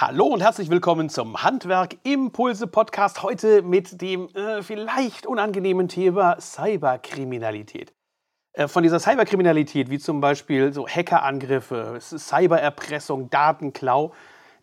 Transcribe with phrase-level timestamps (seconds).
[0.00, 3.24] Hallo und herzlich willkommen zum Handwerk Impulse Podcast.
[3.24, 7.92] Heute mit dem äh, vielleicht unangenehmen Thema Cyberkriminalität.
[8.52, 14.12] Äh, von dieser Cyberkriminalität, wie zum Beispiel so Hackerangriffe, Cybererpressung, Datenklau,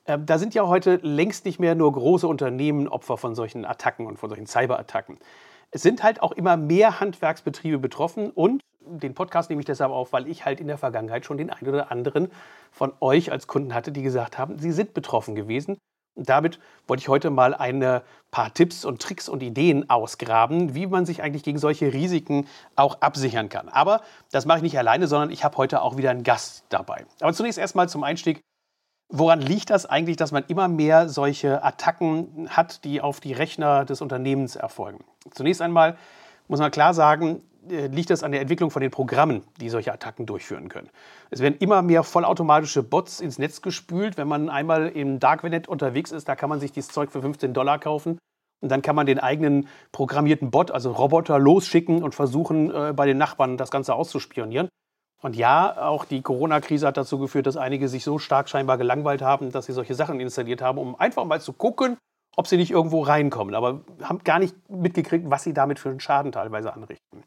[0.06, 4.08] äh, da sind ja heute längst nicht mehr nur große Unternehmen Opfer von solchen Attacken
[4.08, 5.20] und von solchen Cyberattacken.
[5.70, 10.14] Es sind halt auch immer mehr Handwerksbetriebe betroffen und den Podcast nehme ich deshalb auf,
[10.14, 12.32] weil ich halt in der Vergangenheit schon den einen oder anderen
[12.72, 15.78] von euch als Kunden hatte, die gesagt haben, sie sind betroffen gewesen.
[16.16, 18.02] Und damit wollte ich heute mal ein
[18.32, 23.02] paar Tipps und Tricks und Ideen ausgraben, wie man sich eigentlich gegen solche Risiken auch
[23.02, 23.68] absichern kann.
[23.68, 24.02] Aber
[24.32, 27.06] das mache ich nicht alleine, sondern ich habe heute auch wieder einen Gast dabei.
[27.20, 28.42] Aber zunächst erstmal zum Einstieg.
[29.10, 33.86] Woran liegt das eigentlich, dass man immer mehr solche Attacken hat, die auf die Rechner
[33.86, 35.04] des Unternehmens erfolgen?
[35.32, 35.96] Zunächst einmal
[36.48, 39.92] muss man klar sagen, äh, liegt das an der Entwicklung von den Programmen, die solche
[39.92, 40.90] Attacken durchführen können.
[41.30, 44.18] Es werden immer mehr vollautomatische Bots ins Netz gespült.
[44.18, 47.54] Wenn man einmal im Darknet unterwegs ist, da kann man sich dieses Zeug für 15
[47.54, 48.20] Dollar kaufen.
[48.62, 53.06] Und dann kann man den eigenen programmierten Bot, also Roboter, losschicken und versuchen, äh, bei
[53.06, 54.70] den Nachbarn das Ganze auszuspionieren.
[55.22, 59.22] Und ja, auch die Corona-Krise hat dazu geführt, dass einige sich so stark scheinbar gelangweilt
[59.22, 61.98] haben, dass sie solche Sachen installiert haben, um einfach mal zu gucken,
[62.36, 63.56] ob sie nicht irgendwo reinkommen.
[63.56, 67.24] Aber haben gar nicht mitgekriegt, was sie damit für einen Schaden teilweise anrichten.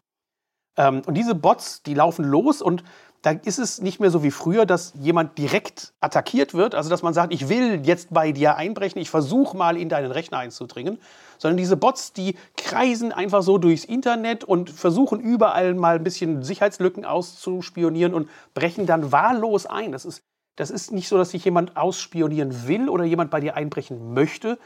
[0.76, 2.84] Ähm, und diese Bots, die laufen los und
[3.22, 7.02] da ist es nicht mehr so wie früher, dass jemand direkt attackiert wird, also dass
[7.02, 11.00] man sagt, ich will jetzt bei dir einbrechen, ich versuche mal in deinen Rechner einzudringen,
[11.36, 16.44] sondern diese Bots, die kreisen einfach so durchs Internet und versuchen überall mal ein bisschen
[16.44, 19.90] Sicherheitslücken auszuspionieren und brechen dann wahllos ein.
[19.90, 20.22] Das ist,
[20.54, 24.58] das ist nicht so, dass sich jemand ausspionieren will oder jemand bei dir einbrechen möchte,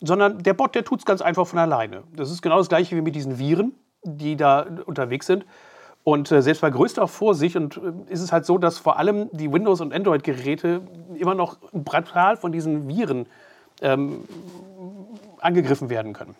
[0.00, 2.02] sondern der Bot, der tut es ganz einfach von alleine.
[2.14, 5.44] Das ist genau das gleiche wie mit diesen Viren die da unterwegs sind.
[6.02, 9.28] Und äh, selbst bei größter Vorsicht und äh, ist es halt so, dass vor allem
[9.32, 10.82] die Windows- und Android-Geräte
[11.14, 13.26] immer noch brutal von diesen Viren
[13.82, 14.24] ähm,
[15.40, 16.34] angegriffen werden können.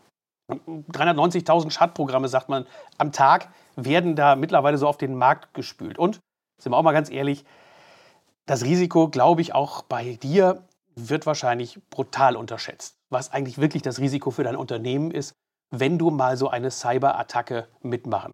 [0.92, 2.66] 390.000 Schadprogramme, sagt man,
[2.98, 5.98] am Tag werden da mittlerweile so auf den Markt gespült.
[5.98, 6.18] Und,
[6.60, 7.44] sind wir auch mal ganz ehrlich,
[8.46, 10.62] das Risiko, glaube ich, auch bei dir
[10.94, 12.96] wird wahrscheinlich brutal unterschätzt.
[13.10, 15.34] Was eigentlich wirklich das Risiko für dein Unternehmen ist,
[15.70, 18.32] wenn du mal so eine Cyberattacke mitmachen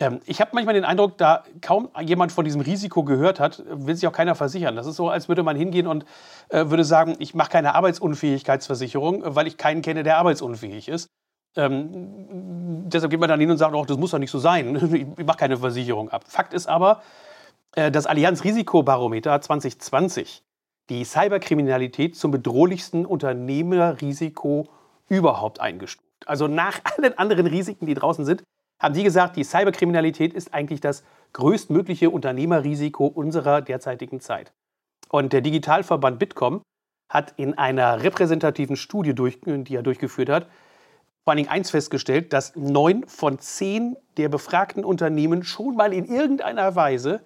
[0.00, 3.94] ähm, ich habe manchmal den Eindruck, da kaum jemand von diesem Risiko gehört hat, will
[3.94, 4.74] sich auch keiner versichern.
[4.74, 6.06] Das ist so, als würde man hingehen und
[6.48, 11.06] äh, würde sagen, ich mache keine Arbeitsunfähigkeitsversicherung, weil ich keinen kenne, der arbeitsunfähig ist.
[11.56, 15.14] Ähm, deshalb geht man dann hin und sagt, oh, das muss doch nicht so sein.
[15.18, 16.24] ich mache keine Versicherung ab.
[16.26, 17.02] Fakt ist aber,
[17.74, 20.42] äh, das Allianz Risikobarometer 2020
[20.90, 24.68] die Cyberkriminalität zum bedrohlichsten Unternehmerrisiko
[25.08, 28.42] überhaupt eingestuft also nach allen anderen Risiken, die draußen sind,
[28.78, 34.52] haben die gesagt, die Cyberkriminalität ist eigentlich das größtmögliche Unternehmerrisiko unserer derzeitigen Zeit.
[35.10, 36.62] Und der Digitalverband Bitkom
[37.08, 40.46] hat in einer repräsentativen Studie, die er durchgeführt hat,
[41.24, 46.06] vor allen Dingen eins festgestellt, dass neun von zehn der befragten Unternehmen schon mal in
[46.06, 47.20] irgendeiner Weise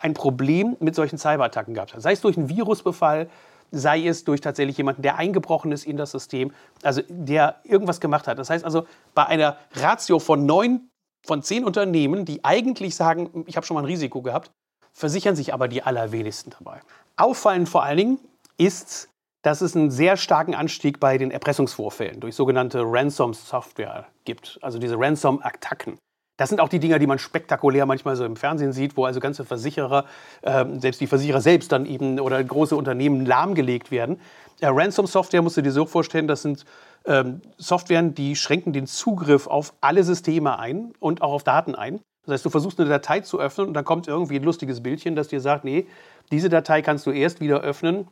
[0.00, 2.00] ein Problem mit solchen Cyberattacken gehabt haben.
[2.00, 3.28] Sei es durch einen Virusbefall,
[3.70, 6.52] sei es durch tatsächlich jemanden, der eingebrochen ist in das System,
[6.82, 8.38] also der irgendwas gemacht hat.
[8.38, 10.88] Das heißt also, bei einer Ratio von neun
[11.26, 14.50] von zehn Unternehmen, die eigentlich sagen, ich habe schon mal ein Risiko gehabt,
[14.92, 16.80] versichern sich aber die allerwenigsten dabei.
[17.16, 18.18] Auffallend vor allen Dingen
[18.56, 19.08] ist,
[19.42, 24.98] dass es einen sehr starken Anstieg bei den Erpressungsvorfällen durch sogenannte Ransom-Software gibt, also diese
[24.98, 25.98] Ransom-Attacken.
[26.40, 29.20] Das sind auch die Dinger, die man spektakulär manchmal so im Fernsehen sieht, wo also
[29.20, 30.06] ganze Versicherer,
[30.40, 34.18] äh, selbst die Versicherer selbst dann eben oder große Unternehmen lahmgelegt werden.
[34.60, 36.64] Äh, Ransom-Software musst du dir so vorstellen, das sind
[37.04, 42.00] ähm, Softwaren, die schränken den Zugriff auf alle Systeme ein und auch auf Daten ein.
[42.24, 45.16] Das heißt, du versuchst eine Datei zu öffnen und dann kommt irgendwie ein lustiges Bildchen,
[45.16, 45.88] das dir sagt, nee,
[46.32, 48.08] diese Datei kannst du erst wieder öffnen,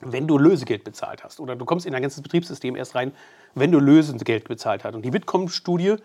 [0.00, 1.38] wenn du Lösegeld bezahlt hast.
[1.38, 3.12] Oder du kommst in dein ganzes Betriebssystem erst rein,
[3.54, 4.96] wenn du Lösegeld bezahlt hast.
[4.96, 5.98] Und die Bitkom-Studie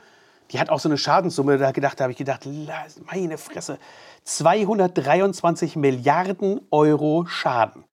[0.52, 2.48] die hat auch so eine Schadenssumme da gedacht, da habe ich gedacht,
[3.12, 3.80] meine Fresse,
[4.24, 7.84] 223 Milliarden Euro Schaden.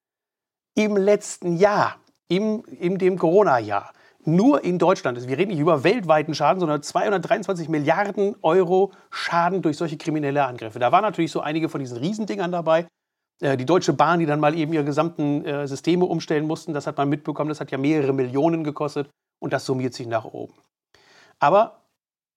[0.74, 1.97] Im letzten Jahr,
[2.28, 3.92] im, in dem Corona-Jahr,
[4.24, 9.62] nur in Deutschland, also wir reden nicht über weltweiten Schaden, sondern 223 Milliarden Euro Schaden
[9.62, 10.78] durch solche kriminelle Angriffe.
[10.78, 12.86] Da waren natürlich so einige von diesen Riesendingern dabei.
[13.41, 16.86] Äh, die Deutsche Bahn, die dann mal eben ihre gesamten äh, Systeme umstellen mussten, das
[16.86, 19.10] hat man mitbekommen, das hat ja mehrere Millionen gekostet
[19.41, 20.54] und das summiert sich nach oben.
[21.41, 21.81] Aber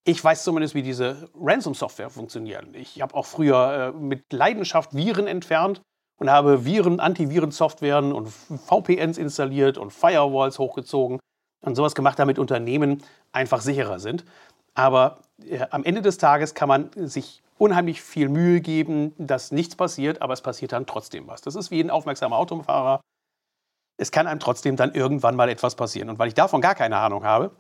[0.06, 2.68] ich weiß zumindest, wie diese Ransom-Software funktioniert.
[2.74, 5.82] Ich habe auch früher äh, mit Leidenschaft Viren entfernt
[6.18, 11.20] und habe Viren, Antiviren-Softwaren und VPNs installiert und Firewalls hochgezogen
[11.62, 14.24] und sowas gemacht, damit Unternehmen einfach sicherer sind.
[14.76, 19.76] Aber äh, am Ende des Tages kann man sich unheimlich viel Mühe geben, dass nichts
[19.76, 21.42] passiert, aber es passiert dann trotzdem was.
[21.42, 23.02] Das ist wie ein aufmerksamer Autofahrer.
[23.98, 26.10] es kann einem trotzdem dann irgendwann mal etwas passieren.
[26.10, 27.52] Und weil ich davon gar keine Ahnung habe,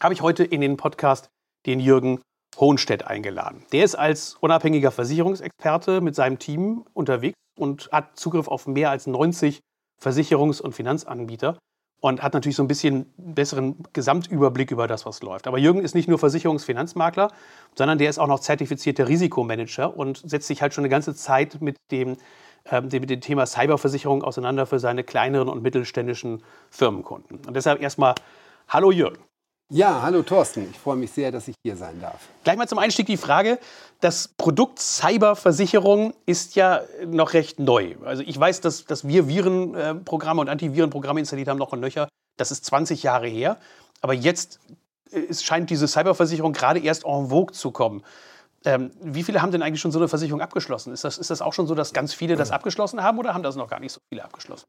[0.00, 1.28] habe ich heute in den Podcast
[1.66, 2.20] den Jürgen
[2.58, 3.64] Hohnstedt eingeladen.
[3.72, 9.06] Der ist als unabhängiger Versicherungsexperte mit seinem Team unterwegs und hat Zugriff auf mehr als
[9.06, 9.60] 90
[10.00, 11.58] Versicherungs- und Finanzanbieter
[12.00, 15.46] und hat natürlich so ein bisschen besseren Gesamtüberblick über das, was läuft.
[15.46, 17.30] Aber Jürgen ist nicht nur Versicherungsfinanzmakler,
[17.74, 21.62] sondern der ist auch noch zertifizierter Risikomanager und setzt sich halt schon eine ganze Zeit
[21.62, 22.16] mit dem,
[22.64, 27.40] äh, mit dem Thema Cyberversicherung auseinander für seine kleineren und mittelständischen Firmenkunden.
[27.46, 28.14] Und deshalb erstmal
[28.68, 29.22] Hallo Jürgen.
[29.70, 30.68] Ja, hallo Thorsten.
[30.70, 32.28] Ich freue mich sehr, dass ich hier sein darf.
[32.44, 33.58] Gleich mal zum Einstieg die Frage.
[34.00, 37.96] Das Produkt Cyberversicherung ist ja noch recht neu.
[38.04, 42.08] Also ich weiß, dass, dass wir Virenprogramme und Antivirenprogramme installiert haben, noch in Löcher.
[42.36, 43.56] Das ist 20 Jahre her.
[44.02, 44.60] Aber jetzt
[45.10, 48.04] äh, scheint diese Cyberversicherung gerade erst en vogue zu kommen.
[48.66, 50.92] Ähm, wie viele haben denn eigentlich schon so eine Versicherung abgeschlossen?
[50.92, 53.42] Ist das, ist das auch schon so, dass ganz viele das abgeschlossen haben oder haben
[53.42, 54.66] das noch gar nicht so viele abgeschlossen?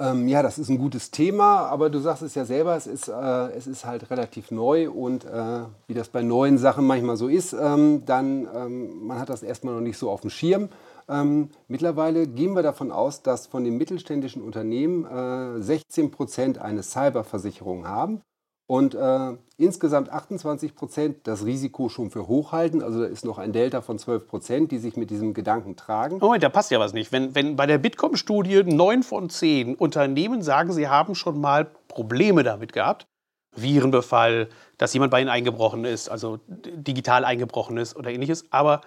[0.00, 3.08] Ähm, ja, das ist ein gutes Thema, aber du sagst es ja selber, es ist,
[3.08, 7.28] äh, es ist halt relativ neu und äh, wie das bei neuen Sachen manchmal so
[7.28, 10.70] ist, ähm, dann ähm, man hat das erstmal noch nicht so auf dem Schirm.
[11.06, 16.82] Ähm, mittlerweile gehen wir davon aus, dass von den mittelständischen Unternehmen äh, 16 Prozent eine
[16.82, 18.22] Cyberversicherung haben
[18.70, 22.84] und äh, insgesamt 28 Prozent das Risiko schon für hoch halten.
[22.84, 26.18] Also da ist noch ein Delta von 12 Prozent, die sich mit diesem Gedanken tragen.
[26.18, 27.10] Moment, da passt ja was nicht.
[27.10, 32.44] Wenn, wenn bei der Bitkom-Studie neun von zehn Unternehmen sagen, sie haben schon mal Probleme
[32.44, 33.08] damit gehabt,
[33.56, 38.82] Virenbefall, dass jemand bei ihnen eingebrochen ist, also digital eingebrochen ist oder ähnliches, aber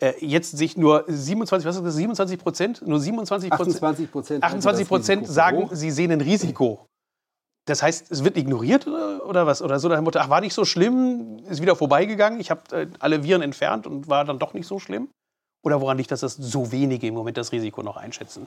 [0.00, 2.88] äh, jetzt sich nur 27, was ist das, 27 Prozent?
[2.88, 3.74] Nur 27 Prozent?
[3.74, 4.42] 28 Prozent.
[4.42, 6.88] 28 Prozent sagen, sie sehen ein Risiko.
[7.68, 9.60] Das heißt, es wird ignoriert oder was?
[9.60, 12.86] Oder so nach dem ach, war nicht so schlimm, ist wieder vorbeigegangen, ich habe äh,
[12.98, 15.08] alle Viren entfernt und war dann doch nicht so schlimm?
[15.62, 18.46] Oder woran liegt das, dass so wenige im Moment das Risiko noch einschätzen?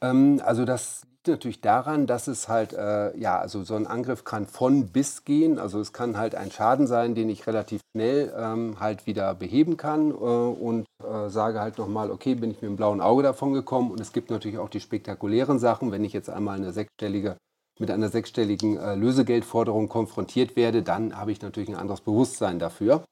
[0.00, 4.24] Ähm, also das liegt natürlich daran, dass es halt, äh, ja, also so ein Angriff
[4.24, 5.58] kann von bis gehen.
[5.58, 9.76] Also es kann halt ein Schaden sein, den ich relativ schnell ähm, halt wieder beheben
[9.76, 13.52] kann äh, und äh, sage halt nochmal, okay, bin ich mit dem blauen Auge davon
[13.52, 13.90] gekommen.
[13.90, 17.36] Und es gibt natürlich auch die spektakulären Sachen, wenn ich jetzt einmal eine sechsstellige
[17.78, 23.04] mit einer sechsstelligen äh, Lösegeldforderung konfrontiert werde, dann habe ich natürlich ein anderes Bewusstsein dafür.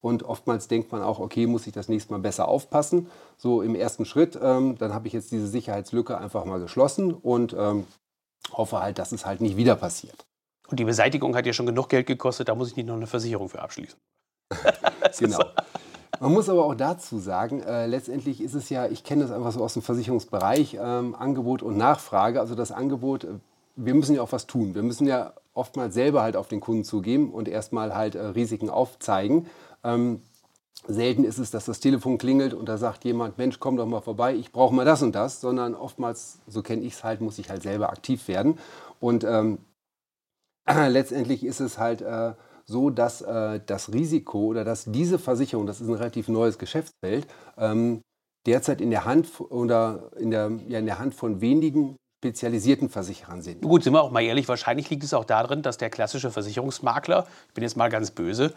[0.00, 3.08] Und oftmals denkt man auch, okay, muss ich das nächste Mal besser aufpassen.
[3.36, 7.54] So im ersten Schritt, ähm, dann habe ich jetzt diese Sicherheitslücke einfach mal geschlossen und
[7.58, 7.84] ähm,
[8.52, 10.26] hoffe halt, dass es halt nicht wieder passiert.
[10.68, 13.06] Und die Beseitigung hat ja schon genug Geld gekostet, da muss ich nicht noch eine
[13.06, 13.98] Versicherung für abschließen.
[15.18, 15.40] genau.
[16.20, 19.52] Man muss aber auch dazu sagen, äh, letztendlich ist es ja, ich kenne das einfach
[19.52, 22.40] so aus dem Versicherungsbereich, ähm, Angebot und Nachfrage.
[22.40, 23.26] Also das Angebot
[23.78, 24.74] wir müssen ja auch was tun.
[24.74, 28.70] Wir müssen ja oftmals selber halt auf den Kunden zugehen und erstmal halt äh, Risiken
[28.70, 29.46] aufzeigen.
[29.84, 30.20] Ähm,
[30.86, 34.00] selten ist es, dass das Telefon klingelt und da sagt jemand, Mensch, komm doch mal
[34.00, 37.38] vorbei, ich brauche mal das und das, sondern oftmals, so kenne ich es halt, muss
[37.38, 38.58] ich halt selber aktiv werden.
[39.00, 39.58] Und ähm,
[40.66, 42.32] letztendlich ist es halt äh,
[42.64, 47.26] so, dass äh, das Risiko oder dass diese Versicherung, das ist ein relativ neues Geschäftsfeld,
[47.56, 48.02] ähm,
[48.46, 53.42] derzeit in der Hand oder in der, ja, in der Hand von wenigen spezialisierten Versicherern
[53.42, 53.62] sind.
[53.62, 57.26] Gut, sind wir auch mal ehrlich, wahrscheinlich liegt es auch darin, dass der klassische Versicherungsmakler,
[57.48, 58.54] ich bin jetzt mal ganz böse,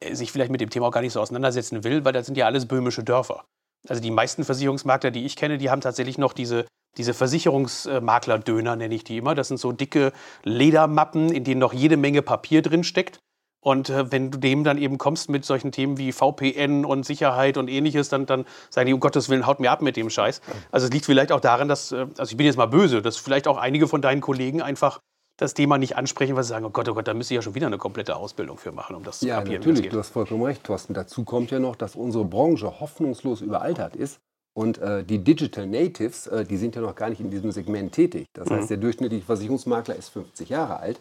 [0.00, 2.36] äh, sich vielleicht mit dem Thema auch gar nicht so auseinandersetzen will, weil das sind
[2.36, 3.44] ja alles böhmische Dörfer.
[3.86, 6.64] Also die meisten Versicherungsmakler, die ich kenne, die haben tatsächlich noch diese,
[6.96, 9.34] diese Versicherungsmakler-Döner, nenne ich die immer.
[9.34, 13.18] Das sind so dicke Ledermappen, in denen noch jede Menge Papier drin steckt.
[13.64, 17.56] Und äh, wenn du dem dann eben kommst mit solchen Themen wie VPN und Sicherheit
[17.56, 20.42] und ähnliches, dann, dann sagen die, um Gottes Willen, haut mir ab mit dem Scheiß.
[20.70, 23.16] Also es liegt vielleicht auch daran, dass, äh, also ich bin jetzt mal böse, dass
[23.16, 25.00] vielleicht auch einige von deinen Kollegen einfach
[25.38, 27.42] das Thema nicht ansprechen, weil sie sagen, oh Gott, oh Gott, da müsste ich ja
[27.42, 29.62] schon wieder eine komplette Ausbildung für machen, um das ja, zu kapieren.
[29.62, 30.92] Ja, natürlich, du hast vollkommen recht, Thorsten.
[30.92, 34.20] Dazu kommt ja noch, dass unsere Branche hoffnungslos überaltert ist.
[34.54, 37.92] Und äh, die Digital Natives, äh, die sind ja noch gar nicht in diesem Segment
[37.92, 38.26] tätig.
[38.34, 38.56] Das mhm.
[38.56, 41.00] heißt, der durchschnittliche Versicherungsmakler ist 50 Jahre alt.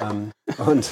[0.00, 0.90] Ähm, und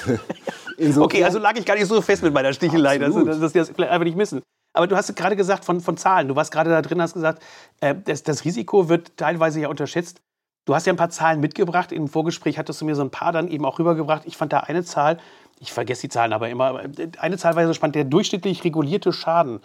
[0.98, 3.70] okay, also lag ich gar nicht so fest mit meiner Stichelei, dass, dass, die das
[3.70, 4.42] vielleicht einfach nicht missen.
[4.72, 6.28] Aber du hast gerade gesagt von, von Zahlen.
[6.28, 7.42] Du warst gerade da drin, hast gesagt,
[7.80, 10.20] äh, das, das Risiko wird teilweise ja unterschätzt.
[10.66, 11.90] Du hast ja ein paar Zahlen mitgebracht.
[11.90, 14.22] Im Vorgespräch hattest du mir so ein paar dann eben auch rübergebracht.
[14.26, 15.18] Ich fand da eine Zahl,
[15.58, 16.82] ich vergesse die Zahlen aber immer,
[17.18, 19.60] eine Zahl war so spannend, der durchschnittlich regulierte Schaden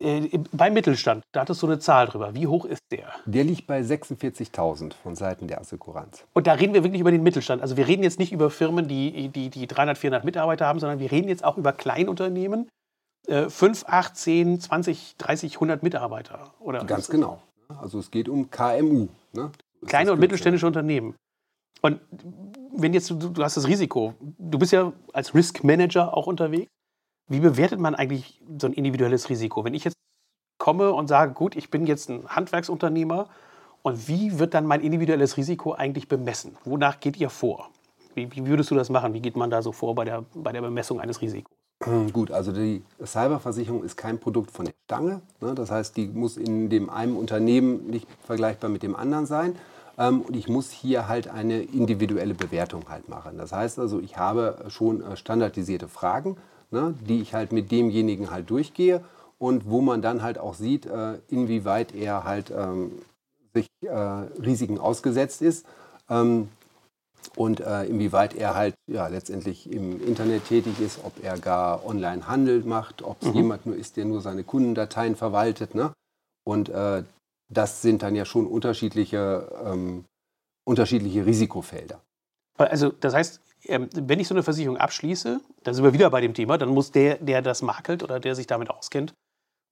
[0.00, 2.34] äh, beim Mittelstand, da hattest du eine Zahl drüber.
[2.34, 3.12] Wie hoch ist der?
[3.26, 6.24] Der liegt bei 46.000 von Seiten der Assekuranz.
[6.32, 7.62] Und da reden wir wirklich über den Mittelstand.
[7.62, 10.98] Also wir reden jetzt nicht über Firmen, die, die, die 300, 400 Mitarbeiter haben, sondern
[10.98, 12.68] wir reden jetzt auch über Kleinunternehmen.
[13.26, 16.52] Äh, 5, 8, 10, 20, 30, 100 Mitarbeiter.
[16.60, 17.40] Oder Ganz genau.
[17.68, 19.08] Also es geht um KMU.
[19.32, 19.50] Ne?
[19.86, 21.14] Kleine und mittelständische Unternehmen.
[21.82, 22.00] Und
[22.74, 26.70] wenn jetzt du, du hast das Risiko, du bist ja als Risk Manager auch unterwegs.
[27.28, 29.64] Wie bewertet man eigentlich so ein individuelles Risiko?
[29.64, 29.96] Wenn ich jetzt
[30.58, 33.28] komme und sage, gut, ich bin jetzt ein Handwerksunternehmer
[33.82, 36.56] Und wie wird dann mein individuelles Risiko eigentlich bemessen?
[36.64, 37.68] Wonach geht ihr vor?
[38.14, 39.12] Wie, wie würdest du das machen?
[39.12, 41.52] Wie geht man da so vor bei der, bei der Bemessung eines Risikos?
[42.14, 45.20] Gut, also die Cyberversicherung ist kein Produkt von der Stange.
[45.42, 45.54] Ne?
[45.54, 49.56] Das heißt, die muss in dem einen Unternehmen nicht vergleichbar mit dem anderen sein.
[49.98, 53.36] Ähm, und ich muss hier halt eine individuelle Bewertung halt machen.
[53.36, 56.38] Das heißt also, ich habe schon äh, standardisierte Fragen,
[56.74, 59.02] ne, die ich halt mit demjenigen halt durchgehe
[59.38, 62.92] und wo man dann halt auch sieht, äh, inwieweit er halt ähm,
[63.54, 65.64] sich äh, Risiken ausgesetzt ist.
[66.10, 66.48] Ähm,
[67.36, 72.64] und äh, inwieweit er halt ja, letztendlich im Internet tätig ist, ob er gar Online-Handel
[72.64, 73.34] macht, ob es mhm.
[73.34, 75.74] jemand nur ist, der nur seine Kundendateien verwaltet.
[75.74, 75.92] Ne?
[76.46, 77.02] Und äh,
[77.48, 80.04] das sind dann ja schon unterschiedliche, ähm,
[80.64, 82.00] unterschiedliche Risikofelder.
[82.56, 86.20] Also das heißt, ähm, wenn ich so eine Versicherung abschließe, dann sind wir wieder bei
[86.20, 89.14] dem Thema, dann muss der, der das makelt oder der sich damit auskennt,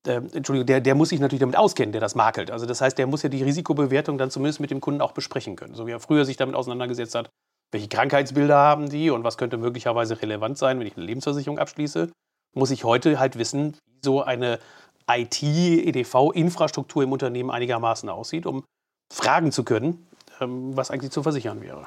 [0.07, 2.51] äh, Entschuldigung, der, der muss sich natürlich damit auskennen, der das makelt.
[2.51, 5.57] Also das heißt, der muss ja die Risikobewertung dann zumindest mit dem Kunden auch besprechen
[5.57, 5.75] können.
[5.75, 7.31] So wie er früher sich damit auseinandergesetzt hat,
[7.71, 12.11] welche Krankheitsbilder haben die und was könnte möglicherweise relevant sein, wenn ich eine Lebensversicherung abschließe,
[12.55, 14.59] muss ich heute halt wissen, wie so eine
[15.09, 18.65] IT-EDV-Infrastruktur im Unternehmen einigermaßen aussieht, um
[19.13, 20.07] fragen zu können,
[20.41, 21.87] ähm, was eigentlich zu versichern wäre.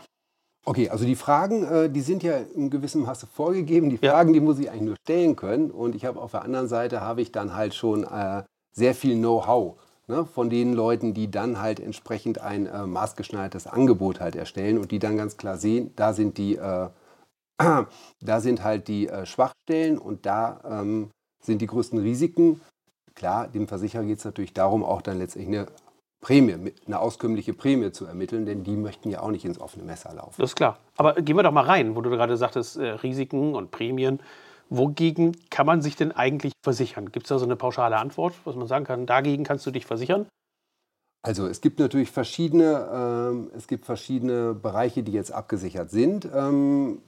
[0.67, 3.91] Okay, also die Fragen, äh, die sind ja in gewissem Maße vorgegeben.
[3.91, 4.33] Die Fragen, ja.
[4.33, 5.69] die muss ich eigentlich nur stellen können.
[5.69, 9.15] Und ich habe auf der anderen Seite habe ich dann halt schon äh, sehr viel
[9.15, 14.79] Know-how ne, von den Leuten, die dann halt entsprechend ein äh, maßgeschneidertes Angebot halt erstellen
[14.79, 16.89] und die dann ganz klar sehen, da sind die, äh,
[18.21, 21.11] da sind halt die äh, Schwachstellen und da ähm,
[21.43, 22.59] sind die größten Risiken.
[23.13, 25.67] Klar, dem Versicherer geht es natürlich darum, auch dann letztendlich eine
[26.25, 30.11] Prämie, eine auskömmliche Prämie zu ermitteln, denn die möchten ja auch nicht ins offene Messer
[30.11, 30.41] laufen.
[30.41, 30.79] Das ist klar.
[30.97, 34.19] Aber gehen wir doch mal rein, wo du gerade sagtest, äh, Risiken und Prämien.
[34.71, 37.11] Wogegen kann man sich denn eigentlich versichern?
[37.11, 39.85] Gibt es da so eine pauschale Antwort, was man sagen kann, dagegen kannst du dich
[39.85, 40.25] versichern?
[41.21, 46.27] Also es gibt natürlich verschiedene, ähm, es gibt verschiedene Bereiche, die jetzt abgesichert sind.
[46.33, 47.03] Ähm,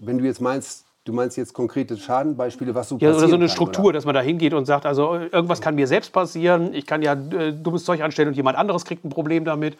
[0.00, 3.38] wenn du jetzt meinst, Du meinst jetzt konkrete Schadenbeispiele, was so ja, Oder so eine
[3.38, 3.94] kann, Struktur, oder?
[3.94, 7.14] dass man da hingeht und sagt, also irgendwas kann mir selbst passieren, ich kann ja
[7.14, 9.76] äh, dummes Zeug anstellen und jemand anderes kriegt ein Problem damit.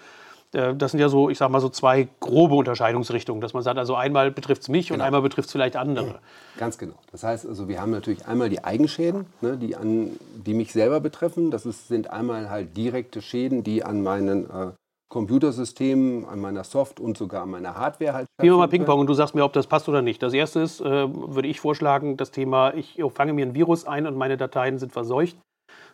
[0.52, 3.78] Äh, das sind ja so, ich sag mal, so zwei grobe Unterscheidungsrichtungen, dass man sagt,
[3.78, 4.98] also einmal betrifft es mich genau.
[4.98, 6.18] und einmal betrifft es vielleicht andere.
[6.58, 6.94] Ganz genau.
[7.10, 10.10] Das heißt, also wir haben natürlich einmal die Eigenschäden, ne, die, an,
[10.44, 11.50] die mich selber betreffen.
[11.50, 14.72] Das ist, sind einmal halt direkte Schäden, die an meinen äh,
[15.12, 18.28] Computersystemen, an meiner Soft und sogar an meiner Hardware halt.
[18.40, 20.22] Spielen wir mal Ping-Pong und du sagst mir, ob das passt oder nicht.
[20.22, 24.06] Das erste ist, äh, würde ich vorschlagen, das Thema, ich fange mir ein Virus ein
[24.06, 25.36] und meine Dateien sind verseucht.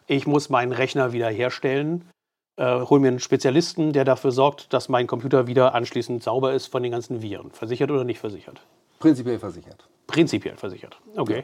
[0.07, 2.09] Ich muss meinen Rechner wieder herstellen,
[2.59, 6.67] äh, hole mir einen Spezialisten, der dafür sorgt, dass mein Computer wieder anschließend sauber ist
[6.67, 7.51] von den ganzen Viren.
[7.51, 8.61] Versichert oder nicht versichert?
[9.01, 9.89] Prinzipiell versichert.
[10.07, 11.43] Prinzipiell versichert, okay.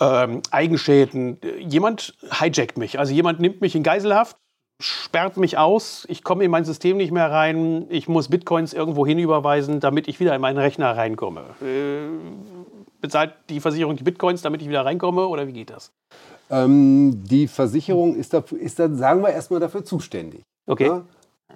[0.00, 0.24] Ja.
[0.24, 1.38] Ähm, Eigenschäden.
[1.60, 4.36] Jemand hijackt mich, also jemand nimmt mich in Geiselhaft,
[4.82, 9.06] sperrt mich aus, ich komme in mein System nicht mehr rein, ich muss Bitcoins irgendwo
[9.06, 11.42] hinüberweisen, damit ich wieder in meinen Rechner reinkomme.
[11.62, 12.08] Äh,
[13.00, 15.92] bezahlt die Versicherung die Bitcoins, damit ich wieder reinkomme oder wie geht das?
[16.50, 20.42] Ähm, die Versicherung ist, dafür, ist dann, sagen wir erstmal, dafür zuständig.
[20.66, 20.90] Okay.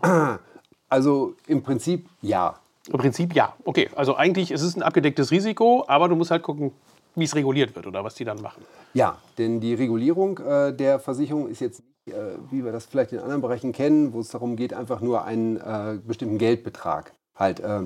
[0.02, 0.38] Ja?
[0.88, 2.60] Also im Prinzip ja.
[2.92, 3.56] Im Prinzip ja.
[3.64, 6.70] Okay, also eigentlich ist es ein abgedecktes Risiko, aber du musst halt gucken,
[7.16, 8.62] wie es reguliert wird oder was die dann machen.
[8.94, 13.18] Ja, denn die Regulierung äh, der Versicherung ist jetzt nicht, wie wir das vielleicht in
[13.18, 17.82] anderen Bereichen kennen, wo es darum geht, einfach nur einen äh, bestimmten Geldbetrag halt äh,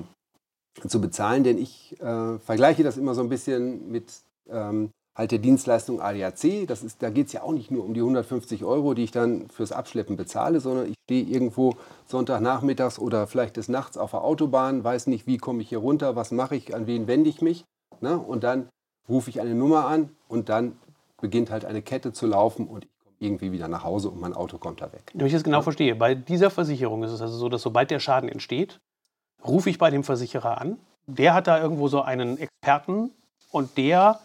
[0.87, 1.43] zu bezahlen.
[1.43, 4.13] Denn ich äh, vergleiche das immer so ein bisschen mit
[4.49, 6.67] ähm, halt der Dienstleistung ADAC.
[6.67, 9.11] Das ist, da geht es ja auch nicht nur um die 150 Euro, die ich
[9.11, 11.75] dann fürs Abschleppen bezahle, sondern ich stehe irgendwo
[12.07, 16.15] Sonntagnachmittags oder vielleicht des Nachts auf der Autobahn, weiß nicht, wie komme ich hier runter,
[16.15, 17.65] was mache ich, an wen wende ich mich.
[17.99, 18.17] Ne?
[18.17, 18.69] Und dann
[19.09, 20.77] rufe ich eine Nummer an und dann
[21.19, 24.57] beginnt halt eine Kette zu laufen und ich irgendwie wieder nach Hause und mein Auto
[24.57, 25.03] kommt da weg.
[25.13, 27.99] Wenn ich das genau verstehe, bei dieser Versicherung ist es also so, dass sobald der
[27.99, 28.79] Schaden entsteht,
[29.45, 30.77] rufe ich bei dem Versicherer an.
[31.05, 33.11] Der hat da irgendwo so einen Experten
[33.51, 34.19] und der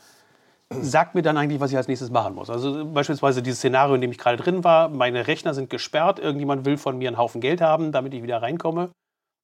[0.70, 2.50] sagt mir dann eigentlich, was ich als nächstes machen muss.
[2.50, 6.64] Also beispielsweise dieses Szenario, in dem ich gerade drin war, meine Rechner sind gesperrt, irgendjemand
[6.64, 8.90] will von mir einen Haufen Geld haben, damit ich wieder reinkomme.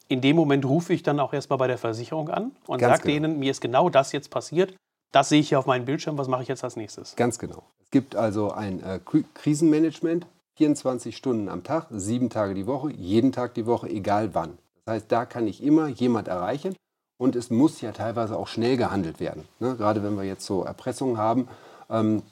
[0.09, 3.15] In dem Moment rufe ich dann auch erstmal bei der Versicherung an und sage genau.
[3.15, 4.75] denen, mir ist genau das jetzt passiert.
[5.13, 6.17] Das sehe ich hier auf meinem Bildschirm.
[6.19, 7.15] Was mache ich jetzt als nächstes?
[7.17, 7.65] Ganz genau.
[7.85, 8.99] Es gibt also ein äh,
[9.35, 10.27] Krisenmanagement,
[10.57, 14.59] 24 Stunden am Tag, sieben Tage die Woche, jeden Tag die Woche, egal wann.
[14.85, 16.75] Das heißt, da kann ich immer jemand erreichen
[17.19, 19.45] und es muss ja teilweise auch schnell gehandelt werden.
[19.61, 19.77] Ne?
[19.77, 21.47] Gerade wenn wir jetzt so Erpressungen haben,
[21.91, 22.23] ähm,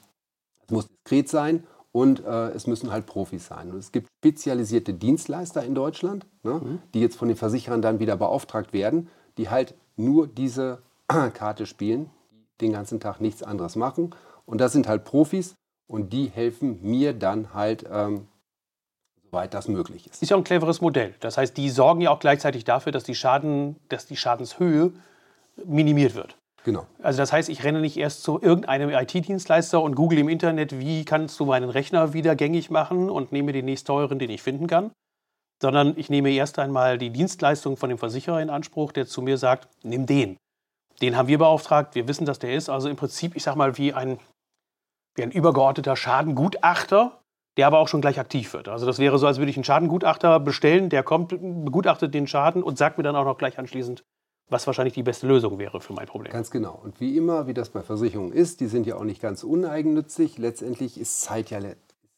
[0.65, 3.71] es muss diskret sein und äh, es müssen halt Profis sein.
[3.71, 6.53] Und es gibt spezialisierte Dienstleister in Deutschland, ne?
[6.53, 6.79] mhm.
[6.93, 12.09] die jetzt von den Versicherern dann wieder beauftragt werden, die halt nur diese Karte spielen,
[12.61, 14.15] den ganzen Tag nichts anderes machen.
[14.45, 15.55] Und das sind halt Profis
[15.87, 18.27] und die helfen mir dann halt, ähm,
[19.23, 20.21] soweit das möglich ist.
[20.21, 21.15] Ist ja ein cleveres Modell.
[21.19, 24.91] Das heißt, die sorgen ja auch gleichzeitig dafür, dass die, Schaden, dass die Schadenshöhe
[25.65, 26.37] minimiert wird.
[26.63, 26.85] Genau.
[27.01, 31.05] Also das heißt, ich renne nicht erst zu irgendeinem IT-Dienstleister und google im Internet, wie
[31.05, 34.67] kannst du meinen Rechner wieder gängig machen und nehme den nächst teuren, den ich finden
[34.67, 34.91] kann,
[35.61, 39.37] sondern ich nehme erst einmal die Dienstleistung von dem Versicherer in Anspruch, der zu mir
[39.37, 40.37] sagt, nimm den.
[41.01, 42.69] Den haben wir beauftragt, wir wissen, dass der ist.
[42.69, 44.19] Also im Prinzip, ich sag mal, wie ein,
[45.15, 47.21] wie ein übergeordneter Schadengutachter,
[47.57, 48.69] der aber auch schon gleich aktiv wird.
[48.69, 52.63] Also das wäre so, als würde ich einen Schadengutachter bestellen, der kommt, begutachtet den Schaden
[52.63, 54.03] und sagt mir dann auch noch gleich anschließend,
[54.49, 56.31] was wahrscheinlich die beste Lösung wäre für mein Problem.
[56.31, 56.79] Ganz genau.
[56.81, 60.37] Und wie immer, wie das bei Versicherungen ist, die sind ja auch nicht ganz uneigennützig.
[60.37, 61.59] Letztendlich ist Zeit, ja,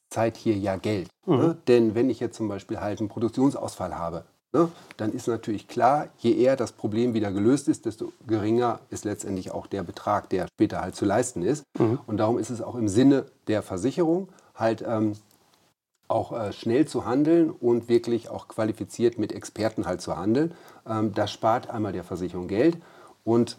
[0.09, 1.09] Zeit hier ja Geld.
[1.25, 1.35] Ne?
[1.35, 1.41] Mhm.
[1.41, 1.57] Ne?
[1.67, 6.09] Denn wenn ich jetzt zum Beispiel halt einen Produktionsausfall habe, ne, dann ist natürlich klar,
[6.17, 10.47] je eher das Problem wieder gelöst ist, desto geringer ist letztendlich auch der Betrag, der
[10.47, 11.63] später halt zu leisten ist.
[11.77, 11.99] Mhm.
[12.07, 15.13] Und darum ist es auch im Sinne der Versicherung halt ähm,
[16.07, 20.53] auch äh, schnell zu handeln und wirklich auch qualifiziert mit Experten halt zu handeln.
[20.87, 22.77] Ähm, das spart einmal der Versicherung Geld
[23.23, 23.57] und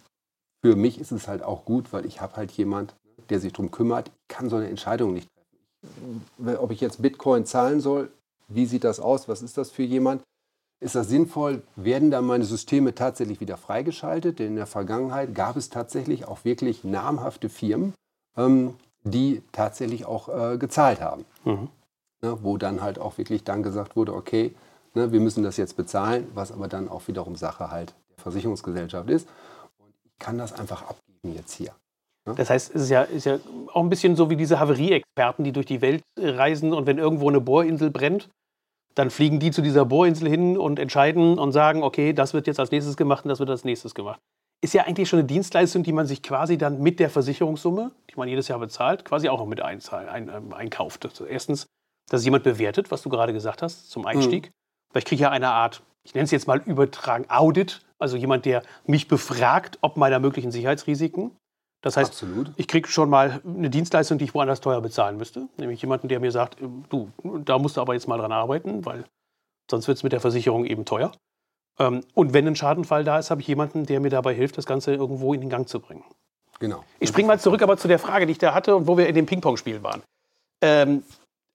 [0.64, 2.94] für mich ist es halt auch gut, weil ich habe halt jemand,
[3.28, 6.56] der sich darum kümmert, ich kann so eine Entscheidung nicht treffen.
[6.58, 8.10] Ob ich jetzt Bitcoin zahlen soll,
[8.48, 10.22] wie sieht das aus, was ist das für jemand?
[10.80, 11.62] Ist das sinnvoll?
[11.76, 14.38] Werden dann meine Systeme tatsächlich wieder freigeschaltet?
[14.38, 17.94] Denn in der Vergangenheit gab es tatsächlich auch wirklich namhafte Firmen,
[18.36, 21.24] ähm, die tatsächlich auch äh, gezahlt haben.
[21.44, 21.68] Mhm
[22.24, 24.54] ne, wo dann halt auch wirklich dann gesagt wurde, okay,
[24.94, 29.08] ne, wir müssen das jetzt bezahlen, was aber dann auch wiederum Sache halt der Versicherungsgesellschaft
[29.10, 29.28] ist.
[29.78, 31.72] Und ich kann das einfach abgeben jetzt hier.
[32.26, 32.34] Ne?
[32.34, 33.38] Das heißt, es ist ja, ist ja
[33.72, 37.28] auch ein bisschen so wie diese Haverie-Experten, die durch die Welt reisen und wenn irgendwo
[37.28, 38.28] eine Bohrinsel brennt,
[38.94, 42.60] dann fliegen die zu dieser Bohrinsel hin und entscheiden und sagen, okay, das wird jetzt
[42.60, 44.20] als nächstes gemacht und das wird als nächstes gemacht.
[44.62, 48.16] Ist ja eigentlich schon eine Dienstleistung, die man sich quasi dann mit der Versicherungssumme, die
[48.16, 51.04] man jedes Jahr bezahlt, quasi auch noch mit ein, ein, ähm, einkauft.
[51.04, 51.66] Also erstens
[52.08, 54.46] dass jemand bewertet, was du gerade gesagt hast, zum Einstieg.
[54.46, 54.52] Mhm.
[54.92, 58.44] Weil ich kriege ja eine Art, ich nenne es jetzt mal übertragen, Audit, also jemand,
[58.44, 61.32] der mich befragt, ob meiner möglichen Sicherheitsrisiken.
[61.84, 62.50] Das heißt, Absolut.
[62.56, 65.48] ich kriege schon mal eine Dienstleistung, die ich woanders teuer bezahlen müsste.
[65.58, 66.56] Nämlich jemanden, der mir sagt,
[66.88, 67.10] du,
[67.44, 69.04] da musst du aber jetzt mal dran arbeiten, weil
[69.70, 71.12] sonst wird es mit der Versicherung eben teuer.
[71.78, 74.64] Ähm, und wenn ein Schadenfall da ist, habe ich jemanden, der mir dabei hilft, das
[74.64, 76.04] Ganze irgendwo in den Gang zu bringen.
[76.58, 76.84] Genau.
[77.00, 79.06] Ich springe mal zurück aber zu der Frage, die ich da hatte und wo wir
[79.06, 80.02] in dem Ping-Pong-Spiel waren.
[80.62, 81.02] Ähm,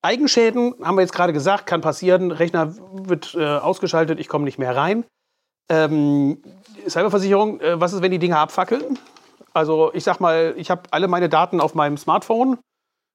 [0.03, 2.29] Eigenschäden, haben wir jetzt gerade gesagt, kann passieren.
[2.29, 5.05] Rechner wird äh, ausgeschaltet, ich komme nicht mehr rein.
[5.69, 6.43] Ähm,
[6.87, 8.99] Cyberversicherung, äh, was ist, wenn die Dinge abfackeln?
[9.53, 12.57] Also ich sag mal, ich habe alle meine Daten auf meinem Smartphone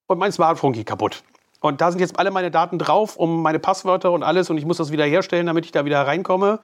[0.06, 1.22] und mein Smartphone geht kaputt.
[1.60, 4.66] Und da sind jetzt alle meine Daten drauf, um meine Passwörter und alles und ich
[4.66, 6.60] muss das wieder herstellen, damit ich da wieder reinkomme.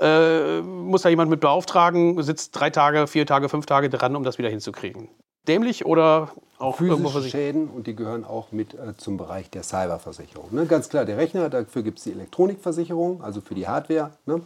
[0.00, 4.24] Äh, muss da jemand mit beauftragen, sitzt drei Tage, vier Tage, fünf Tage dran, um
[4.24, 5.08] das wieder hinzukriegen
[5.46, 10.54] dämlich oder auch physische Schäden und die gehören auch mit äh, zum Bereich der Cyberversicherung.
[10.54, 10.66] Ne?
[10.66, 14.40] Ganz klar, der Rechner, dafür gibt es die Elektronikversicherung, also für die Hardware, ne?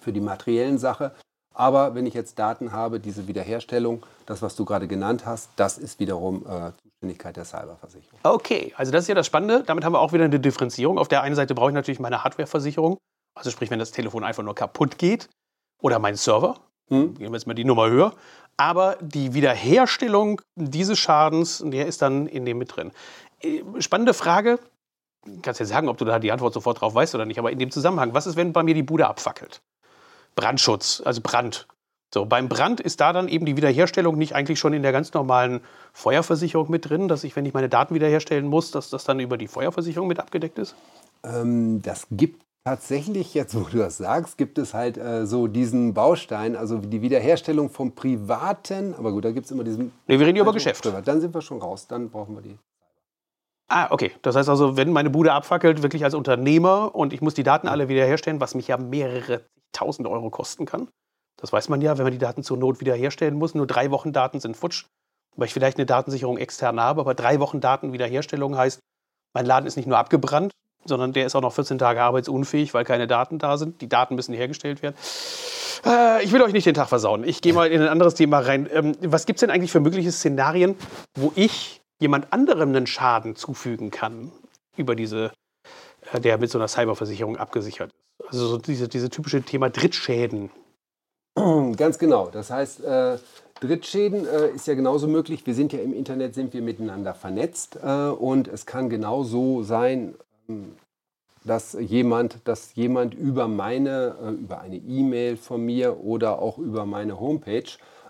[0.00, 1.10] für die materiellen Sachen.
[1.58, 5.76] Aber wenn ich jetzt Daten habe, diese Wiederherstellung, das, was du gerade genannt hast, das
[5.76, 8.20] ist wiederum äh, Zuständigkeit der Cyberversicherung.
[8.22, 9.64] Okay, also das ist ja das Spannende.
[9.66, 10.98] Damit haben wir auch wieder eine Differenzierung.
[10.98, 12.96] Auf der einen Seite brauche ich natürlich meine Hardwareversicherung.
[13.36, 15.28] Also sprich, wenn das Telefon einfach nur kaputt geht
[15.82, 16.56] oder mein Server,
[16.90, 17.14] hm?
[17.14, 18.14] Gehen wir jetzt mal die Nummer höher.
[18.56, 22.92] Aber die Wiederherstellung dieses Schadens, der ist dann in dem mit drin.
[23.40, 24.58] Äh, spannende Frage.
[25.26, 27.52] Du kannst ja sagen, ob du da die Antwort sofort drauf weißt oder nicht, aber
[27.52, 29.60] in dem Zusammenhang, was ist, wenn bei mir die Bude abfackelt?
[30.38, 31.66] Brandschutz, also Brand.
[32.14, 35.12] So, beim Brand ist da dann eben die Wiederherstellung nicht eigentlich schon in der ganz
[35.12, 35.60] normalen
[35.92, 39.36] Feuerversicherung mit drin, dass ich, wenn ich meine Daten wiederherstellen muss, dass das dann über
[39.36, 40.76] die Feuerversicherung mit abgedeckt ist?
[41.24, 45.94] Ähm, das gibt Tatsächlich, jetzt wo du das sagst, gibt es halt äh, so diesen
[45.94, 48.94] Baustein, also die Wiederherstellung vom Privaten.
[48.94, 49.92] Aber gut, da gibt es immer diesen.
[50.06, 50.84] Nee, wir reden über Geschäft.
[51.04, 52.58] Dann sind wir schon raus, dann brauchen wir die.
[53.68, 54.12] Ah, okay.
[54.20, 57.68] Das heißt also, wenn meine Bude abfackelt, wirklich als Unternehmer und ich muss die Daten
[57.68, 59.42] alle wiederherstellen, was mich ja mehrere
[59.78, 60.88] tausend Euro kosten kann.
[61.40, 63.54] Das weiß man ja, wenn man die Daten zur Not wiederherstellen muss.
[63.54, 64.86] Nur drei Wochen Daten sind futsch,
[65.36, 68.80] weil ich vielleicht eine Datensicherung extern habe, aber drei Wochen Daten Wiederherstellung heißt,
[69.34, 70.52] mein Laden ist nicht nur abgebrannt,
[70.84, 73.80] sondern der ist auch noch 14 Tage arbeitsunfähig, weil keine Daten da sind.
[73.80, 74.96] Die Daten müssen hergestellt werden.
[75.84, 77.24] Äh, ich will euch nicht den Tag versauen.
[77.24, 78.68] Ich gehe mal in ein anderes Thema rein.
[78.72, 80.76] Ähm, was gibt es denn eigentlich für mögliche Szenarien,
[81.14, 84.32] wo ich jemand anderem einen Schaden zufügen kann
[84.76, 85.32] über diese,
[86.14, 88.26] der mit so einer Cyberversicherung abgesichert ist?
[88.28, 90.50] Also so diese, diese typische Thema Drittschäden.
[91.76, 92.28] Ganz genau.
[92.28, 93.18] Das heißt, äh,
[93.60, 95.46] Drittschäden äh, ist ja genauso möglich.
[95.46, 100.14] Wir sind ja im Internet, sind wir miteinander vernetzt äh, und es kann genauso sein,
[101.44, 106.86] dass jemand, dass jemand über meine, äh, über eine E-Mail von mir oder auch über
[106.86, 107.64] meine Homepage,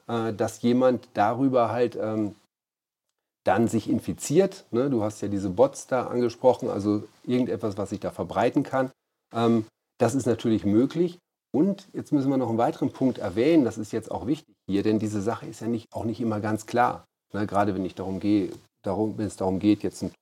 [0.08, 2.34] äh, dass jemand darüber halt ähm,
[3.48, 4.66] dann sich infiziert.
[4.72, 4.90] Ne?
[4.90, 8.90] Du hast ja diese Bots da angesprochen, also irgendetwas, was sich da verbreiten kann.
[9.34, 9.64] Ähm,
[9.98, 11.18] das ist natürlich möglich.
[11.50, 14.82] Und jetzt müssen wir noch einen weiteren Punkt erwähnen, das ist jetzt auch wichtig hier,
[14.82, 17.06] denn diese Sache ist ja nicht, auch nicht immer ganz klar.
[17.32, 17.46] Ne?
[17.46, 18.50] Gerade wenn, ich darum gehe,
[18.82, 20.12] darum, wenn es darum geht, jetzt ein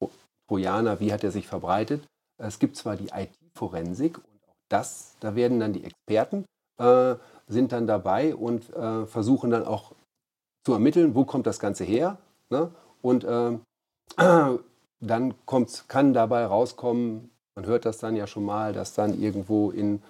[0.48, 2.06] Trojaner, wie hat er sich verbreitet?
[2.38, 6.44] Es gibt zwar die IT-Forensik und auch das, da werden dann die Experten,
[6.78, 7.16] äh,
[7.48, 9.92] sind dann dabei und äh, versuchen dann auch
[10.64, 12.18] zu ermitteln, wo kommt das Ganze her.
[12.50, 12.70] Ne?
[13.06, 13.52] Und äh,
[15.00, 15.34] dann
[15.86, 20.02] kann dabei rauskommen, man hört das dann ja schon mal, dass dann irgendwo in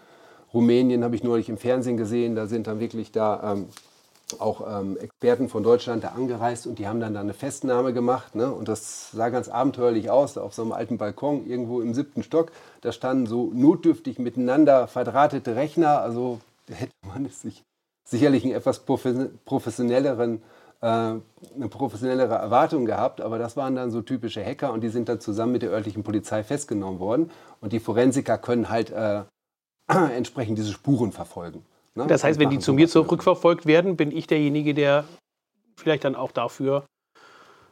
[0.55, 3.69] Rumänien, habe ich neulich im Fernsehen gesehen, da sind dann wirklich da ähm,
[4.39, 8.35] auch ähm, Experten von Deutschland da angereist und die haben dann da eine Festnahme gemacht.
[8.35, 8.51] Ne?
[8.51, 12.51] Und das sah ganz abenteuerlich aus, auf so einem alten Balkon irgendwo im siebten Stock.
[12.81, 16.01] Da standen so notdürftig miteinander verdrahtete Rechner.
[16.01, 16.41] Also
[16.73, 17.63] hätte man es sich
[18.09, 20.41] sicherlich einen etwas professionelleren
[20.81, 25.21] eine professionellere Erwartung gehabt, aber das waren dann so typische Hacker und die sind dann
[25.21, 27.31] zusammen mit der örtlichen Polizei festgenommen worden.
[27.61, 29.23] Und die Forensiker können halt äh,
[29.89, 31.65] entsprechend diese Spuren verfolgen.
[31.95, 32.07] Ne?
[32.07, 35.05] Das heißt, wenn die zu mir zurückverfolgt werden, bin ich derjenige, der
[35.77, 36.85] vielleicht dann auch dafür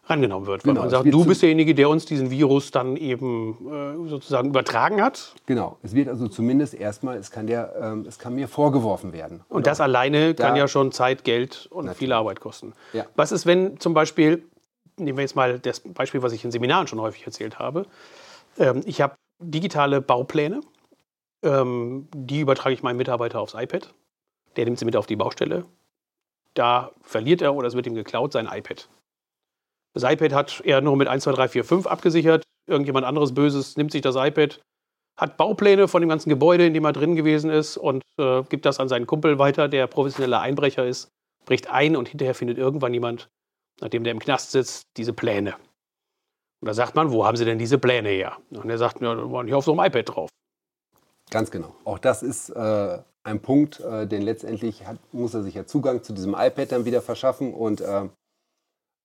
[0.07, 0.64] rangenommen wird.
[0.64, 3.57] Weil genau, man sagt, du bist derjenige, der uns diesen Virus dann eben
[4.07, 5.35] äh, sozusagen übertragen hat.
[5.47, 9.43] Genau, es wird also zumindest erstmal, es kann, der, ähm, es kann mir vorgeworfen werden.
[9.49, 11.99] Und, und das alleine da kann ja schon Zeit, Geld und natürlich.
[11.99, 12.75] viel Arbeit kosten.
[12.93, 13.07] Ja.
[13.17, 14.45] Was ist, wenn zum Beispiel,
[14.97, 17.87] nehmen wir jetzt mal das Beispiel, was ich in Seminaren schon häufig erzählt habe,
[18.59, 20.61] ähm, ich habe digitale Baupläne,
[21.43, 23.93] ähm, die übertrage ich meinem Mitarbeiter aufs iPad,
[24.57, 25.64] der nimmt sie mit auf die Baustelle,
[26.55, 28.88] da verliert er oder es wird ihm geklaut, sein iPad.
[29.95, 32.43] Das iPad hat er nur mit 1, 2, 3, 4, 5 abgesichert.
[32.67, 34.61] Irgendjemand anderes Böses nimmt sich das iPad,
[35.17, 38.65] hat Baupläne von dem ganzen Gebäude, in dem er drin gewesen ist und äh, gibt
[38.67, 41.09] das an seinen Kumpel weiter, der professioneller Einbrecher ist,
[41.45, 43.29] bricht ein und hinterher findet irgendwann jemand,
[43.81, 45.55] nachdem der im Knast sitzt, diese Pläne.
[46.61, 48.39] Und da sagt man, wo haben Sie denn diese Pläne her?
[48.51, 50.31] Und er sagt, ja, da waren hier auf so einem iPad drauf.
[51.31, 51.75] Ganz genau.
[51.85, 56.03] Auch das ist äh, ein Punkt, äh, denn letztendlich hat, muss er sich ja Zugang
[56.03, 58.09] zu diesem iPad dann wieder verschaffen und äh,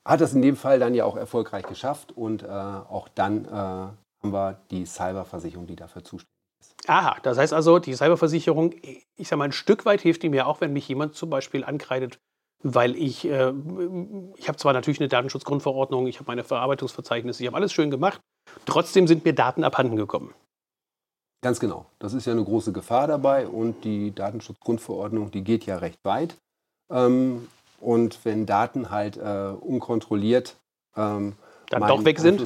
[0.10, 3.50] hat das in dem Fall dann ja auch erfolgreich geschafft und äh, auch dann äh,
[3.50, 3.94] haben
[4.24, 6.90] wir die Cyberversicherung, die dafür zuständig ist.
[6.90, 10.48] Aha, das heißt also, die Cyberversicherung, ich sage mal, ein Stück weit hilft die mir
[10.48, 12.20] auch, wenn mich jemand zum Beispiel ankreidet,
[12.64, 13.54] weil ich, äh,
[14.36, 18.20] ich habe zwar natürlich eine Datenschutzgrundverordnung, ich habe meine Verarbeitungsverzeichnisse, ich habe alles schön gemacht,
[18.66, 20.34] trotzdem sind mir Daten abhanden gekommen.
[21.42, 21.86] Ganz genau.
[22.00, 26.36] Das ist ja eine große Gefahr dabei und die Datenschutzgrundverordnung, die geht ja recht weit.
[26.92, 27.48] Ähm,
[27.82, 30.56] und wenn Daten halt äh, unkontrolliert
[30.96, 31.34] ähm,
[31.70, 32.42] dann doch weg sind,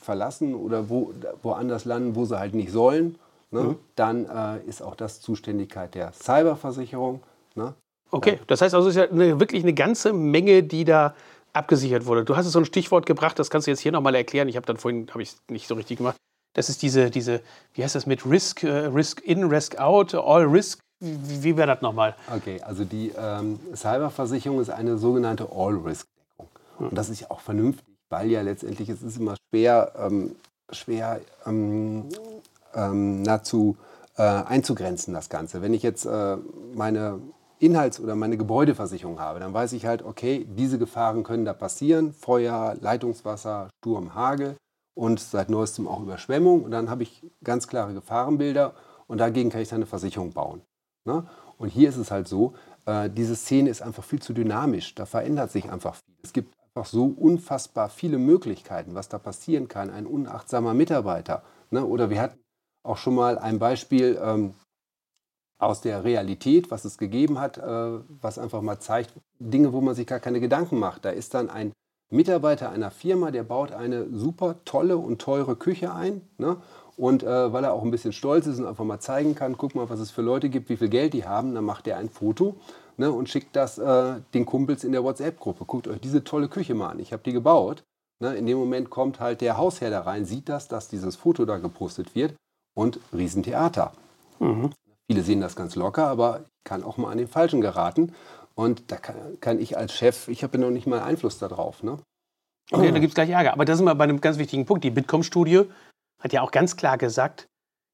[0.00, 3.16] verlassen oder wo, woanders landen, wo sie halt nicht sollen,
[3.50, 3.76] ne, mhm.
[3.94, 7.20] dann äh, ist auch das Zuständigkeit der Cyberversicherung.
[7.54, 7.74] Ne?
[8.10, 11.14] Okay, das heißt also, es ist ja eine, wirklich eine ganze Menge, die da
[11.52, 12.24] abgesichert wurde.
[12.24, 14.48] Du hast es so ein Stichwort gebracht, das kannst du jetzt hier nochmal erklären.
[14.48, 16.16] Ich habe dann vorhin, habe ich es nicht so richtig gemacht.
[16.54, 17.40] Das ist diese, diese,
[17.74, 21.68] wie heißt das mit Risk, äh, Risk in, Risk out, All Risk wie, wie wäre
[21.68, 22.14] das nochmal?
[22.34, 26.48] Okay, also die ähm, Cyberversicherung ist eine sogenannte All-Risk-Deckung.
[26.78, 26.88] Hm.
[26.88, 30.36] Und das ist ja auch vernünftig, weil ja letztendlich es ist immer schwer, ähm,
[30.70, 32.08] schwer ähm,
[32.74, 33.76] ähm, nahezu
[34.16, 35.62] äh, einzugrenzen, das Ganze.
[35.62, 36.36] Wenn ich jetzt äh,
[36.74, 37.20] meine
[37.58, 42.12] Inhalts- oder meine Gebäudeversicherung habe, dann weiß ich halt, okay, diese Gefahren können da passieren.
[42.12, 44.56] Feuer, Leitungswasser, Sturm, Hagel
[44.94, 46.62] und seit neuestem auch Überschwemmung.
[46.62, 48.74] Und dann habe ich ganz klare Gefahrenbilder
[49.06, 50.62] und dagegen kann ich dann eine Versicherung bauen.
[51.04, 51.26] Ne?
[51.58, 52.54] Und hier ist es halt so,
[52.86, 54.94] äh, diese Szene ist einfach viel zu dynamisch.
[54.94, 56.14] Da verändert sich einfach viel.
[56.22, 59.90] Es gibt einfach so unfassbar viele Möglichkeiten, was da passieren kann.
[59.90, 61.42] Ein unachtsamer Mitarbeiter.
[61.70, 61.84] Ne?
[61.84, 62.38] Oder wir hatten
[62.82, 64.54] auch schon mal ein Beispiel ähm,
[65.58, 69.94] aus der Realität, was es gegeben hat, äh, was einfach mal zeigt, Dinge, wo man
[69.94, 71.04] sich gar keine Gedanken macht.
[71.04, 71.72] Da ist dann ein
[72.10, 76.22] Mitarbeiter einer Firma, der baut eine super tolle und teure Küche ein.
[76.38, 76.58] Ne?
[76.96, 79.74] Und äh, weil er auch ein bisschen stolz ist und einfach mal zeigen kann, guck
[79.74, 82.08] mal, was es für Leute gibt, wie viel Geld die haben, dann macht er ein
[82.08, 82.56] Foto
[82.96, 85.64] ne, und schickt das äh, den Kumpels in der WhatsApp-Gruppe.
[85.64, 87.82] Guckt euch diese tolle Küche mal an, ich habe die gebaut.
[88.20, 91.44] Ne, in dem Moment kommt halt der Hausherr da rein, sieht das, dass dieses Foto
[91.44, 92.34] da gepostet wird
[92.76, 93.92] und Riesentheater.
[94.38, 94.70] Mhm.
[95.10, 98.14] Viele sehen das ganz locker, aber ich kann auch mal an den Falschen geraten.
[98.54, 101.82] Und da kann, kann ich als Chef, ich habe ja noch nicht mal Einfluss darauf.
[101.82, 101.98] Ne?
[102.70, 103.52] Okay, da gibt es gleich Ärger.
[103.52, 104.84] Aber das ist mal bei einem ganz wichtigen Punkt.
[104.84, 105.64] Die Bitkom-Studie
[106.18, 107.46] hat ja auch ganz klar gesagt,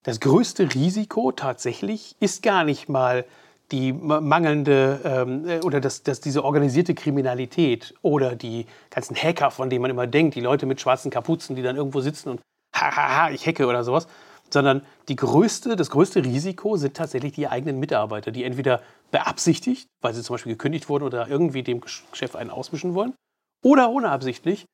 [0.05, 3.25] das größte Risiko tatsächlich ist gar nicht mal
[3.71, 9.71] die mangelnde ähm, äh, oder das, das, diese organisierte Kriminalität oder die ganzen Hacker, von
[9.71, 12.41] denen man immer denkt, die Leute mit schwarzen Kapuzen, die dann irgendwo sitzen und
[12.75, 14.09] hahaha, ich hacke oder sowas,
[14.53, 20.15] sondern die größte, das größte Risiko sind tatsächlich die eigenen Mitarbeiter, die entweder beabsichtigt, weil
[20.15, 23.15] sie zum Beispiel gekündigt wurden oder irgendwie dem Chef einen ausmischen wollen,
[23.63, 24.65] oder unabsichtlich,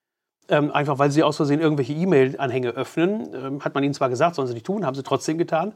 [0.48, 4.36] ähm, einfach weil sie aus Versehen irgendwelche E-Mail-Anhänge öffnen, ähm, hat man ihnen zwar gesagt,
[4.36, 5.72] sollen sie nicht tun, haben sie trotzdem getan,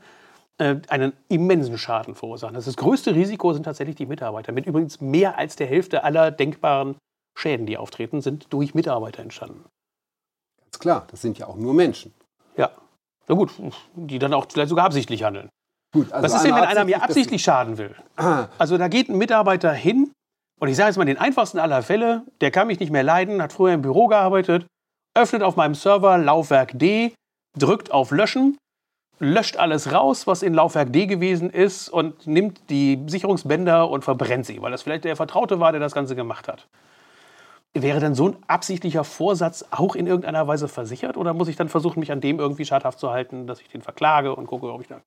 [0.59, 2.54] äh, einen immensen Schaden verursachen.
[2.54, 4.52] Das, das größte Risiko sind tatsächlich die Mitarbeiter.
[4.52, 6.96] Mit übrigens mehr als der Hälfte aller denkbaren
[7.38, 9.64] Schäden, die auftreten, sind durch Mitarbeiter entstanden.
[10.62, 12.12] Ganz klar, das sind ja auch nur Menschen.
[12.56, 12.70] Ja,
[13.28, 13.50] na gut,
[13.94, 15.48] die dann auch vielleicht sogar absichtlich handeln.
[15.92, 17.94] Gut, also Was ist denn, wenn einer mir absichtlich schaden will?
[18.59, 20.12] Also da geht ein Mitarbeiter hin
[20.61, 23.42] und ich sage jetzt mal den einfachsten aller Fälle, der kann mich nicht mehr leiden,
[23.42, 24.66] hat früher im Büro gearbeitet,
[25.14, 27.14] öffnet auf meinem Server Laufwerk D,
[27.59, 28.59] drückt auf Löschen,
[29.18, 34.44] löscht alles raus, was in Laufwerk D gewesen ist und nimmt die Sicherungsbänder und verbrennt
[34.46, 36.68] sie, weil das vielleicht der Vertraute war, der das Ganze gemacht hat.
[37.73, 41.68] Wäre denn so ein absichtlicher Vorsatz auch in irgendeiner Weise versichert oder muss ich dann
[41.68, 44.83] versuchen, mich an dem irgendwie schadhaft zu halten, dass ich den verklage und gucke, ob
[44.83, 45.01] ich da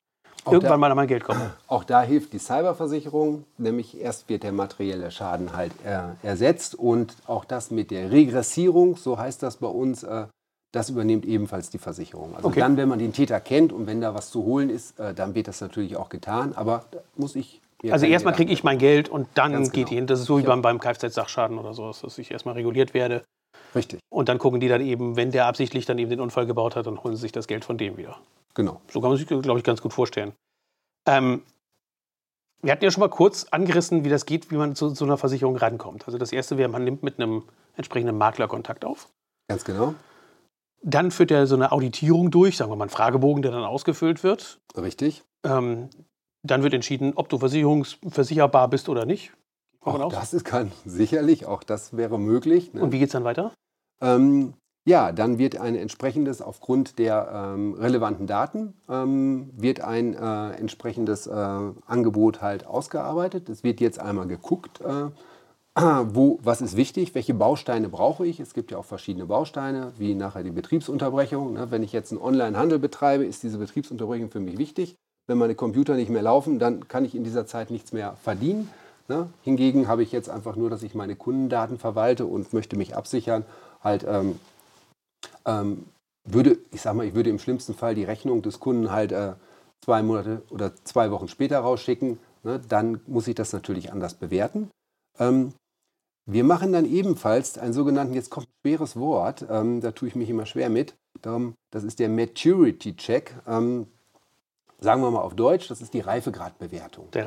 [0.45, 1.51] Auch irgendwann da- mal an mein Geld komme?
[1.67, 7.15] Auch da hilft die Cyberversicherung, nämlich erst wird der materielle Schaden halt äh, ersetzt und
[7.27, 10.25] auch das mit der Regressierung, so heißt das bei uns, äh,
[10.73, 12.35] das übernimmt ebenfalls die Versicherung.
[12.35, 12.59] Also Okay.
[12.59, 15.35] dann, wenn man den Täter kennt und wenn da was zu holen ist, äh, dann
[15.35, 19.07] wird das natürlich auch getan, aber da muss ich Also erstmal kriege ich mein Geld
[19.09, 19.89] und dann Ganz geht genau.
[19.89, 20.07] die hin.
[20.07, 20.49] Das ist so wie Ja.
[20.49, 23.23] beim, beim Kfz-Sachschaden oder sowas, dass ich erstmal reguliert werde.
[23.75, 26.75] Richtig, Und dann gucken die dann eben, wenn der absichtlich dann eben den Unfall gebaut
[26.75, 28.17] hat, dann holen sie sich das Geld von dem wieder.
[28.53, 28.81] Genau.
[28.91, 30.33] So kann man sich, glaube ich, ganz gut vorstellen.
[31.07, 31.43] Ähm,
[32.61, 35.17] wir hatten ja schon mal kurz angerissen, wie das geht, wie man zu so einer
[35.17, 36.05] Versicherung rankommt.
[36.05, 37.43] Also das Erste wäre, man nimmt mit einem
[37.75, 39.09] entsprechenden Makler Kontakt auf.
[39.49, 39.95] Ganz genau.
[40.81, 44.23] Dann führt er so eine Auditierung durch, sagen wir mal einen Fragebogen, der dann ausgefüllt
[44.23, 44.59] wird.
[44.77, 45.23] Richtig.
[45.45, 45.89] Ähm,
[46.43, 49.33] dann wird entschieden, ob du versicherungsversicherbar bist oder nicht.
[49.81, 52.73] Auch das ist kann sicherlich, auch das wäre möglich.
[52.73, 52.81] Ne?
[52.81, 53.51] Und wie geht es dann weiter?
[54.01, 54.53] Ähm,
[54.85, 61.27] ja, dann wird ein entsprechendes, aufgrund der ähm, relevanten Daten, ähm, wird ein äh, entsprechendes
[61.27, 63.47] äh, Angebot halt ausgearbeitet.
[63.47, 65.09] Es wird jetzt einmal geguckt, äh,
[66.13, 68.41] wo, was ist wichtig, welche Bausteine brauche ich.
[68.41, 71.53] Es gibt ja auch verschiedene Bausteine, wie nachher die Betriebsunterbrechung.
[71.53, 71.71] Ne?
[71.71, 74.95] Wenn ich jetzt einen Online-Handel betreibe, ist diese Betriebsunterbrechung für mich wichtig.
[75.27, 78.69] Wenn meine Computer nicht mehr laufen, dann kann ich in dieser Zeit nichts mehr verdienen.
[79.07, 79.29] Ne?
[79.43, 83.45] Hingegen habe ich jetzt einfach nur, dass ich meine Kundendaten verwalte und möchte mich absichern,
[83.81, 84.39] halt ähm,
[85.45, 85.85] ähm,
[86.25, 89.33] würde, ich sag mal, ich würde im schlimmsten Fall die Rechnung des Kunden halt äh,
[89.83, 92.19] zwei Monate oder zwei Wochen später rausschicken.
[92.43, 92.61] Ne?
[92.67, 94.69] Dann muss ich das natürlich anders bewerten.
[95.19, 95.53] Ähm,
[96.25, 100.15] wir machen dann ebenfalls einen sogenannten, jetzt kommt ein schweres Wort, ähm, da tue ich
[100.15, 100.95] mich immer schwer mit.
[101.21, 103.35] Darum, das ist der Maturity Check.
[103.45, 103.87] Ähm,
[104.79, 107.11] sagen wir mal auf Deutsch, das ist die Reifegradbewertung.
[107.11, 107.25] Der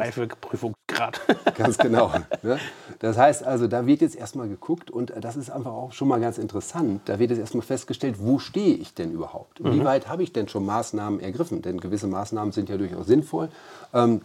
[0.96, 1.20] Reifeprüfungsgrad.
[1.56, 2.12] Ganz genau.
[2.42, 2.58] Ne?
[2.98, 6.20] Das heißt also, da wird jetzt erstmal geguckt und das ist einfach auch schon mal
[6.20, 7.02] ganz interessant.
[7.06, 9.62] Da wird jetzt erstmal festgestellt, wo stehe ich denn überhaupt?
[9.62, 11.62] Wie weit habe ich denn schon Maßnahmen ergriffen?
[11.62, 13.48] Denn gewisse Maßnahmen sind ja durchaus sinnvoll.
[13.92, 14.22] Ähm,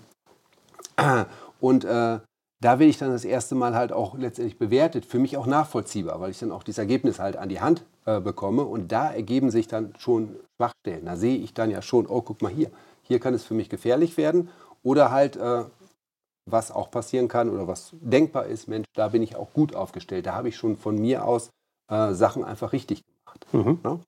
[1.60, 2.19] und äh,
[2.62, 6.21] da werde ich dann das erste Mal halt auch letztendlich bewertet, für mich auch nachvollziehbar,
[6.21, 9.49] weil ich dann auch dieses Ergebnis halt an die Hand äh, bekomme und da ergeben
[9.49, 11.05] sich dann schon Schwachstellen.
[11.05, 12.69] Da sehe ich dann ja schon, oh, guck mal hier,
[13.01, 14.49] hier kann es für mich gefährlich werden
[14.84, 15.63] oder halt, äh,
[16.45, 20.25] was auch passieren kann oder was denkbar ist, Mensch, da bin ich auch gut aufgestellt,
[20.25, 21.49] da habe ich schon von mir aus
[21.89, 23.45] äh, Sachen einfach richtig gemacht.
[23.51, 24.01] Mhm.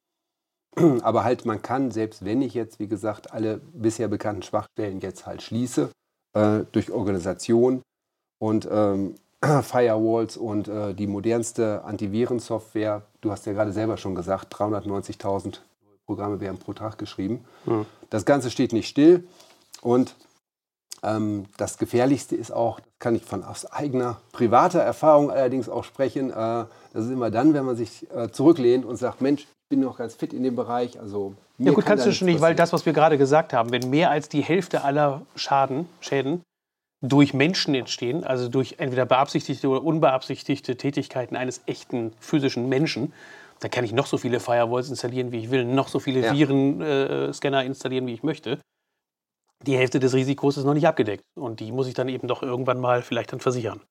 [1.04, 5.26] Aber halt, man kann, selbst wenn ich jetzt, wie gesagt, alle bisher bekannten Schwachstellen jetzt
[5.26, 5.90] halt schließe,
[6.34, 7.82] äh, durch Organisation
[8.40, 14.54] und ähm, Firewalls und äh, die modernste Antivirensoftware, du hast ja gerade selber schon gesagt,
[14.56, 15.60] 390.000
[16.06, 17.46] Programme werden pro Tag geschrieben.
[17.66, 17.86] Mhm.
[18.10, 19.28] Das Ganze steht nicht still
[19.82, 20.16] und
[21.04, 25.84] ähm, das Gefährlichste ist auch, das kann ich von aus eigener privater Erfahrung allerdings auch
[25.84, 26.34] sprechen, äh,
[26.94, 29.98] das ist immer dann, wenn man sich äh, zurücklehnt und sagt, Mensch, ich bin noch
[29.98, 31.00] ganz fit in dem Bereich.
[31.00, 33.54] Also Ja gut, kann kannst da du schon nicht, weil das, was wir gerade gesagt
[33.54, 36.42] haben, wenn mehr als die Hälfte aller Schaden, Schäden
[37.02, 43.12] durch Menschen entstehen, also durch entweder beabsichtigte oder unbeabsichtigte Tätigkeiten eines echten physischen Menschen,
[43.60, 46.34] dann kann ich noch so viele Firewalls installieren, wie ich will, noch so viele Ja.
[46.34, 48.60] Virenscanner installieren, wie ich möchte.
[49.66, 52.44] Die Hälfte des Risikos ist noch nicht abgedeckt und die muss ich dann eben doch
[52.44, 53.82] irgendwann mal vielleicht dann versichern.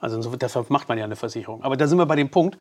[0.00, 1.62] Also insofern, deshalb macht man ja eine Versicherung.
[1.62, 2.58] Aber da sind wir bei dem Punkt,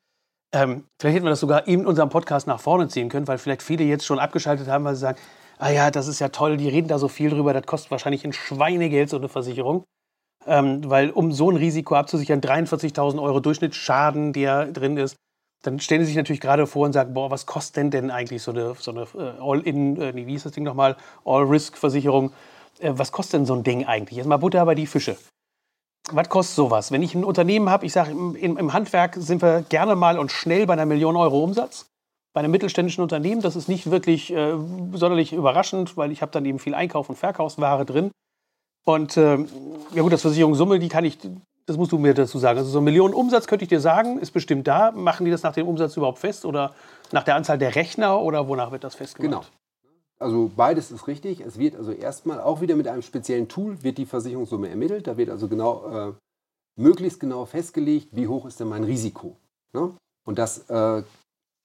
[0.53, 3.63] ähm, vielleicht hätten wir das sogar in unserem Podcast nach vorne ziehen können, weil vielleicht
[3.63, 5.19] viele jetzt schon abgeschaltet haben, weil sie sagen,
[5.57, 8.25] ah ja, das ist ja toll, die reden da so viel drüber, das kostet wahrscheinlich
[8.25, 9.85] ein Schweinegeld, so eine Versicherung.
[10.45, 15.15] Ähm, weil um so ein Risiko abzusichern, 43.000 Euro Durchschnittsschaden, der drin ist,
[15.63, 18.41] dann stellen sie sich natürlich gerade vor und sagen, boah, was kostet denn denn eigentlich
[18.41, 22.31] so eine, so eine äh, All-In, äh, wie hieß das Ding nochmal, All-Risk-Versicherung,
[22.79, 24.17] äh, was kostet denn so ein Ding eigentlich?
[24.17, 25.17] Jetzt mal Butter bei die Fische.
[26.11, 26.91] Was kostet sowas?
[26.91, 30.31] Wenn ich ein Unternehmen habe, ich sage, im, im, Handwerk sind wir gerne mal und
[30.31, 31.87] schnell bei einer Million Euro Umsatz.
[32.33, 34.53] Bei einem mittelständischen Unternehmen, das ist nicht wirklich äh,
[34.93, 38.11] sonderlich überraschend, weil ich habe dann eben viel Einkauf- und Verkaufsware drin.
[38.85, 39.47] Und ähm,
[39.93, 41.17] ja gut, das Versicherungssumme, die kann ich,
[41.65, 42.57] das musst du mir dazu sagen.
[42.57, 44.91] Also so ein Millionen Umsatz könnte ich dir sagen, ist bestimmt da.
[44.91, 46.73] Machen die das nach dem Umsatz überhaupt fest oder
[47.11, 49.51] nach der Anzahl der Rechner oder wonach wird das festgemacht?
[49.51, 49.60] Genau.
[50.21, 51.41] Also beides ist richtig.
[51.41, 55.07] Es wird also erstmal auch wieder mit einem speziellen Tool wird die Versicherungssumme ermittelt.
[55.07, 56.13] Da wird also genau äh,
[56.79, 59.35] möglichst genau festgelegt, wie hoch ist denn mein Risiko.
[59.73, 59.93] Ne?
[60.23, 61.03] Und das, äh,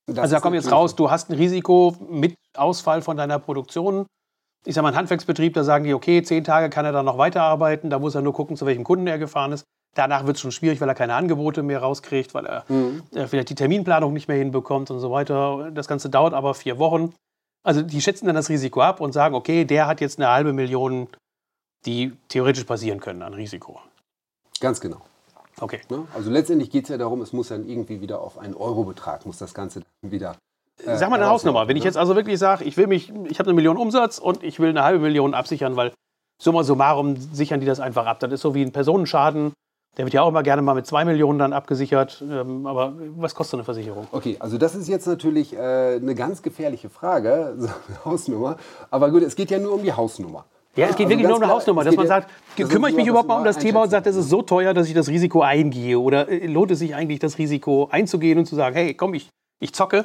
[0.07, 4.07] das also da kommt jetzt raus, du hast ein Risiko mit Ausfall von deiner Produktion.
[4.65, 7.19] Ich sage mal, ein Handwerksbetrieb, da sagen die, okay, zehn Tage kann er dann noch
[7.19, 9.65] weiterarbeiten, da muss er nur gucken, zu welchem Kunden er gefahren ist.
[9.95, 13.03] Danach wird es schon schwierig, weil er keine Angebote mehr rauskriegt, weil er mhm.
[13.15, 15.71] äh, vielleicht die Terminplanung nicht mehr hinbekommt und so weiter.
[15.73, 17.15] Das Ganze dauert aber vier Wochen.
[17.67, 20.53] Also die schätzen dann das Risiko ab und sagen, okay, der hat jetzt eine halbe
[20.53, 21.09] Million,
[21.85, 23.81] die theoretisch passieren können an Risiko.
[24.61, 25.03] Ganz genau.
[25.59, 25.81] Okay.
[25.91, 26.07] Ne?
[26.15, 29.39] Also letztendlich geht es ja darum, es muss dann irgendwie wieder auf einen Eurobetrag, muss
[29.39, 30.37] das Ganze wieder.
[30.85, 31.67] Äh, Sag mal eine Hausnummer.
[31.67, 31.89] Wenn ich ne?
[31.89, 34.69] jetzt also wirklich sage, ich will mich, ich habe eine Million Umsatz und ich will
[34.69, 35.93] eine halbe Million absichern, weil
[36.41, 38.21] summa summarum sichern die das einfach ab.
[38.21, 39.55] Das ist so wie ein Personenschaden.
[39.97, 42.23] Der wird ja auch immer gerne mal mit zwei Millionen dann abgesichert.
[42.31, 44.07] Ähm, aber was kostet eine Versicherung?
[44.13, 48.57] Okay, also das ist jetzt natürlich äh, eine ganz gefährliche Frage, so eine Hausnummer.
[48.91, 50.45] Aber gut, es geht ja nur um die Hausnummer.
[50.75, 53.07] Ja, es geht also wirklich nur um eine Hausnummer, dass man sagt, kümmere ich mich
[53.07, 55.41] überhaupt mal um das Thema und sagt, es ist so teuer, dass ich das Risiko
[55.41, 55.99] eingehe?
[55.99, 59.31] Oder äh, lohnt es sich eigentlich, das Risiko einzugehen und zu sagen, hey, komm, ich,
[59.61, 60.05] ich zocke?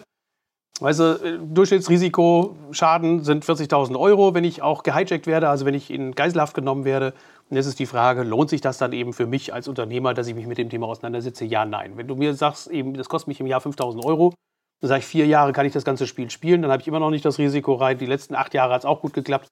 [0.79, 5.73] Weißt du, äh, Durchschnittsrisiko, Schaden sind 40.000 Euro, wenn ich auch gehijackt werde, also wenn
[5.73, 7.13] ich in Geiselhaft genommen werde.
[7.51, 10.27] Und jetzt ist die Frage, lohnt sich das dann eben für mich als Unternehmer, dass
[10.27, 11.43] ich mich mit dem Thema auseinandersetze?
[11.45, 11.97] Ja, nein.
[11.97, 14.33] Wenn du mir sagst, eben, das kostet mich im Jahr 5.000 Euro,
[14.79, 16.99] dann sage ich, vier Jahre kann ich das ganze Spiel spielen, dann habe ich immer
[16.99, 17.97] noch nicht das Risiko rein.
[17.97, 19.47] Die letzten acht Jahre hat es auch gut geklappt.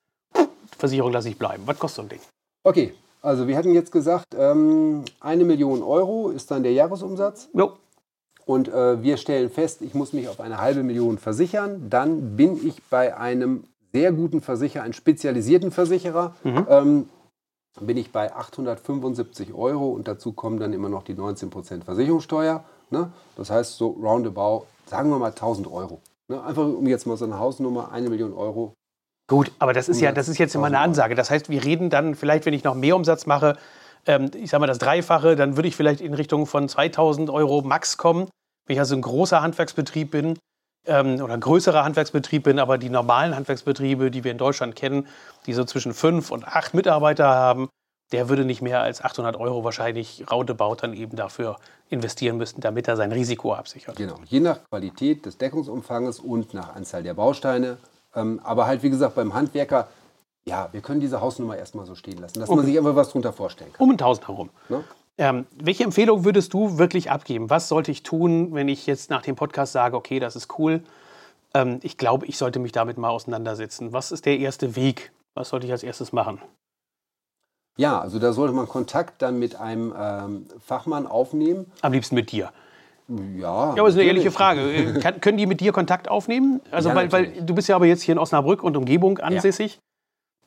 [0.77, 1.63] Versicherung lasse ich bleiben.
[1.65, 2.19] Was kostet so ein Ding?
[2.63, 7.49] Okay, also wir hatten jetzt gesagt, ähm, eine Million Euro ist dann der Jahresumsatz.
[7.53, 7.73] Jo
[8.49, 12.65] und äh, wir stellen fest, ich muss mich auf eine halbe Million versichern, dann bin
[12.65, 16.65] ich bei einem sehr guten Versicherer, einem spezialisierten Versicherer, mhm.
[16.67, 17.09] ähm,
[17.81, 22.63] bin ich bei 875 Euro und dazu kommen dann immer noch die 19% Versicherungssteuer.
[22.89, 23.11] Ne?
[23.35, 26.01] Das heißt so roundabout, sagen wir mal 1000 Euro.
[26.27, 26.43] Ne?
[26.43, 28.73] Einfach um jetzt mal so eine Hausnummer, eine Million Euro.
[29.27, 31.13] Gut, aber das ist ja, das ist jetzt immer eine Ansage.
[31.13, 33.57] Das heißt, wir reden dann vielleicht, wenn ich noch mehr Umsatz mache,
[34.07, 37.61] ähm, ich sage mal das Dreifache, dann würde ich vielleicht in Richtung von 2000 Euro
[37.61, 38.27] max kommen.
[38.65, 40.39] Wenn ich also ein großer Handwerksbetrieb bin
[40.85, 45.07] ähm, oder ein größerer Handwerksbetrieb bin, aber die normalen Handwerksbetriebe, die wir in Deutschland kennen,
[45.45, 47.69] die so zwischen fünf und acht Mitarbeiter haben,
[48.11, 51.57] der würde nicht mehr als 800 Euro wahrscheinlich roundabout dann eben dafür
[51.89, 53.95] investieren müssen, damit er sein Risiko absichert.
[53.97, 57.77] Genau, je nach Qualität des Deckungsumfanges und nach Anzahl der Bausteine.
[58.15, 59.87] Ähm, aber halt, wie gesagt, beim Handwerker,
[60.45, 62.57] ja, wir können diese Hausnummer erstmal so stehen lassen, dass okay.
[62.57, 63.83] man sich einfach was darunter vorstellen kann.
[63.83, 64.49] Um 1000 herum.
[64.69, 64.83] Ne?
[65.19, 67.49] Ähm, welche Empfehlung würdest du wirklich abgeben?
[67.49, 70.81] Was sollte ich tun, wenn ich jetzt nach dem Podcast sage, okay, das ist cool,
[71.53, 73.91] ähm, ich glaube, ich sollte mich damit mal auseinandersetzen?
[73.91, 75.11] Was ist der erste Weg?
[75.35, 76.39] Was sollte ich als erstes machen?
[77.77, 81.69] Ja, also da sollte man Kontakt dann mit einem ähm, Fachmann aufnehmen.
[81.81, 82.53] Am liebsten mit dir.
[83.09, 83.17] Ja.
[83.35, 84.71] Ja, aber das ist eine ehrliche Frage.
[84.71, 86.61] Äh, kann, können die mit dir Kontakt aufnehmen?
[86.71, 89.79] Also, ja, weil, weil, du bist ja aber jetzt hier in Osnabrück und Umgebung ansässig.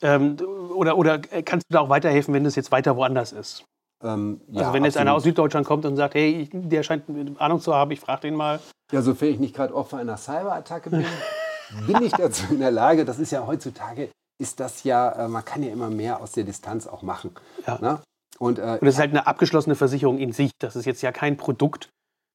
[0.00, 0.14] Ja.
[0.14, 0.38] Ähm,
[0.74, 3.66] oder, oder kannst du da auch weiterhelfen, wenn es jetzt weiter woanders ist?
[4.02, 7.04] Ähm, also ja, wenn jetzt einer aus Süddeutschland kommt und sagt, hey, der scheint
[7.38, 8.60] Ahnung zu haben, ich frage den mal.
[8.90, 11.04] Ja, sofern ich nicht gerade Opfer einer Cyberattacke bin,
[11.86, 13.04] bin ich dazu in der Lage.
[13.04, 16.44] Das ist ja heutzutage, ist das ja, äh, man kann ja immer mehr aus der
[16.44, 17.30] Distanz auch machen.
[17.66, 17.78] Ja.
[17.80, 18.00] Ne?
[18.38, 20.50] Und, äh, und das ist halt eine abgeschlossene Versicherung in sich.
[20.58, 21.88] Das ist jetzt ja kein Produkt,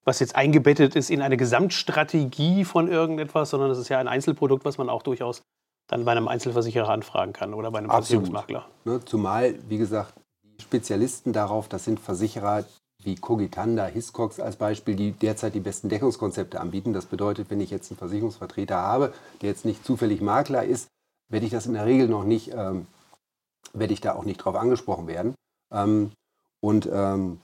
[0.04, 4.64] was jetzt eingebettet ist in eine Gesamtstrategie von irgendetwas, sondern das ist ja ein Einzelprodukt,
[4.64, 5.42] was man auch durchaus
[5.88, 8.26] dann bei einem Einzelversicherer anfragen kann oder bei einem Absolut.
[8.26, 8.68] Versicherungsmakler.
[8.84, 10.14] Ne, zumal, wie gesagt,
[10.60, 12.64] Spezialisten darauf, das sind Versicherer
[13.04, 16.92] wie Cogitanda, Hiscox als Beispiel, die derzeit die besten Deckungskonzepte anbieten.
[16.92, 20.88] Das bedeutet, wenn ich jetzt einen Versicherungsvertreter habe, der jetzt nicht zufällig Makler ist,
[21.30, 22.86] werde ich das in der Regel noch nicht, ähm,
[23.72, 25.34] werde ich da auch nicht drauf angesprochen werden.
[25.72, 26.10] Ähm,
[26.60, 27.40] und ähm,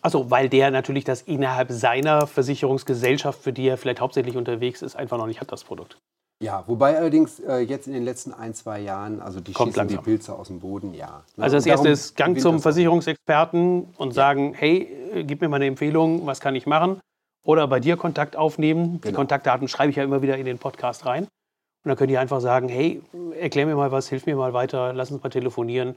[0.00, 4.96] also, weil der natürlich das innerhalb seiner Versicherungsgesellschaft, für die er vielleicht hauptsächlich unterwegs ist,
[4.96, 5.96] einfach noch nicht hat, das Produkt.
[6.42, 9.80] Ja, wobei allerdings äh, jetzt in den letzten ein, zwei Jahren, also die Kommt schießen
[9.80, 9.98] langsam.
[9.98, 11.22] die Pilze aus dem Boden, ja.
[11.36, 11.44] Ne?
[11.44, 14.14] Also das erste ist Gang zum Versicherungsexperten und ja.
[14.14, 17.00] sagen, hey, äh, gib mir mal eine Empfehlung, was kann ich machen?
[17.44, 18.94] Oder bei dir Kontakt aufnehmen.
[18.94, 19.18] Die genau.
[19.18, 21.24] Kontaktdaten schreibe ich ja immer wieder in den Podcast rein.
[21.24, 23.02] Und dann könnt ihr einfach sagen, hey,
[23.38, 25.96] erklär mir mal was, hilf mir mal weiter, lass uns mal telefonieren.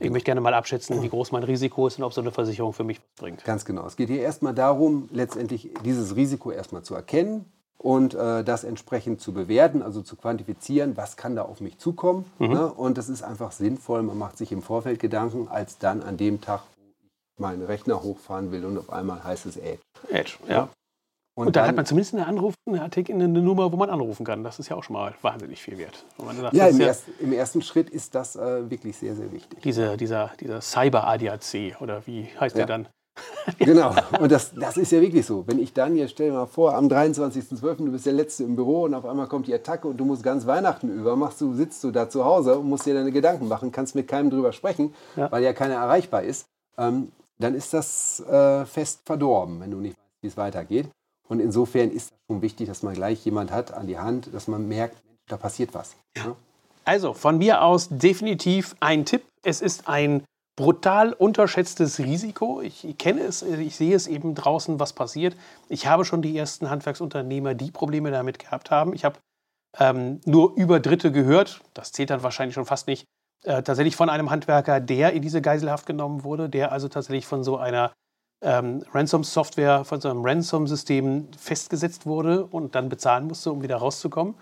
[0.00, 2.72] Ich möchte gerne mal abschätzen, wie groß mein Risiko ist und ob so eine Versicherung
[2.72, 3.44] für mich was bringt.
[3.44, 3.86] Ganz genau.
[3.86, 7.44] Es geht hier erstmal darum, letztendlich dieses Risiko erstmal zu erkennen,
[7.78, 12.24] und äh, das entsprechend zu bewerten, also zu quantifizieren, was kann da auf mich zukommen.
[12.38, 12.48] Mhm.
[12.48, 12.72] Ne?
[12.72, 16.40] Und das ist einfach sinnvoll, man macht sich im Vorfeld Gedanken, als dann an dem
[16.40, 19.82] Tag, wo ich meinen Rechner hochfahren will und auf einmal heißt es Edge.
[20.10, 20.68] Edge, ja.
[21.36, 24.44] Und, und da hat man zumindest eine, Anruf, eine, eine Nummer, wo man anrufen kann.
[24.44, 26.04] Das ist ja auch schon mal wahnsinnig viel wert.
[26.16, 29.60] Sagt, ja, im, ja erst, im, ersten Schritt ist das äh, wirklich sehr, sehr wichtig.
[29.62, 32.64] Diese, dieser dieser Cyber-ADAC oder wie heißt ja.
[32.64, 32.88] der dann?
[33.58, 35.46] genau, und das, das ist ja wirklich so.
[35.46, 38.56] Wenn ich dann, jetzt stell dir mal vor, am 23.12., du bist der Letzte im
[38.56, 41.54] Büro und auf einmal kommt die Attacke und du musst ganz Weihnachten über, machst du,
[41.54, 44.52] sitzt du da zu Hause und musst dir deine Gedanken machen, kannst mit keinem drüber
[44.52, 45.30] sprechen, ja.
[45.30, 46.46] weil ja keiner erreichbar ist,
[46.78, 50.88] ähm, dann ist das äh, fest verdorben, wenn du nicht weißt, wie es weitergeht.
[51.28, 54.48] Und insofern ist es schon wichtig, dass man gleich jemand hat an die Hand, dass
[54.48, 54.96] man merkt,
[55.28, 55.96] da passiert was.
[56.16, 56.36] Ja.
[56.84, 59.22] Also von mir aus definitiv ein Tipp.
[59.42, 60.22] Es ist ein
[60.56, 62.60] brutal unterschätztes Risiko.
[62.60, 65.36] Ich kenne es, ich sehe es eben draußen, was passiert.
[65.68, 68.94] Ich habe schon die ersten Handwerksunternehmer, die Probleme damit gehabt haben.
[68.94, 69.18] Ich habe
[69.78, 73.04] ähm, nur über Dritte gehört, das zählt dann wahrscheinlich schon fast nicht,
[73.44, 77.42] äh, tatsächlich von einem Handwerker, der in diese Geiselhaft genommen wurde, der also tatsächlich von
[77.42, 77.92] so einer
[78.42, 84.36] ähm, Ransom-Software, von so einem Ransom-System festgesetzt wurde und dann bezahlen musste, um wieder rauszukommen.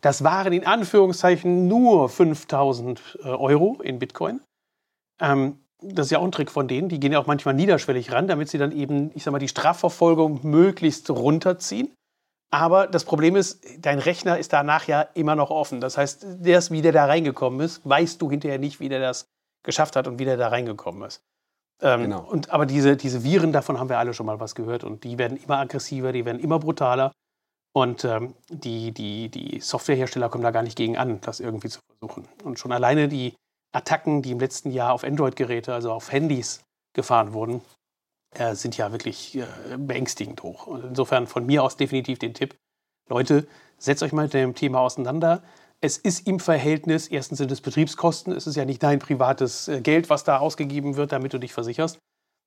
[0.00, 4.40] Das waren in Anführungszeichen nur 5000 äh, Euro in Bitcoin.
[5.20, 6.88] Ähm, das ist ja auch ein Trick von denen.
[6.88, 9.48] Die gehen ja auch manchmal niederschwellig ran, damit sie dann eben, ich sag mal, die
[9.48, 11.92] Strafverfolgung möglichst runterziehen.
[12.50, 15.80] Aber das Problem ist, dein Rechner ist danach ja immer noch offen.
[15.80, 19.26] Das heißt, der, wie der da reingekommen ist, weißt du hinterher nicht, wie der das
[19.62, 21.22] geschafft hat und wie der da reingekommen ist.
[21.80, 22.24] Ähm, genau.
[22.24, 24.82] und, aber diese, diese Viren, davon haben wir alle schon mal was gehört.
[24.82, 27.12] Und die werden immer aggressiver, die werden immer brutaler.
[27.72, 31.80] Und ähm, die, die, die Softwarehersteller kommen da gar nicht gegen an, das irgendwie zu
[31.86, 32.26] versuchen.
[32.42, 33.34] Und schon alleine die
[33.72, 36.62] Attacken, die im letzten Jahr auf Android-Geräte, also auf Handys
[36.94, 37.62] gefahren wurden,
[38.34, 39.46] äh, sind ja wirklich äh,
[39.76, 40.66] beängstigend hoch.
[40.66, 42.56] Und insofern von mir aus definitiv den Tipp,
[43.08, 43.46] Leute,
[43.78, 45.42] setzt euch mal mit dem Thema auseinander.
[45.80, 49.80] Es ist im Verhältnis, erstens sind es Betriebskosten, es ist ja nicht dein privates äh,
[49.80, 51.98] Geld, was da ausgegeben wird, damit du dich versicherst,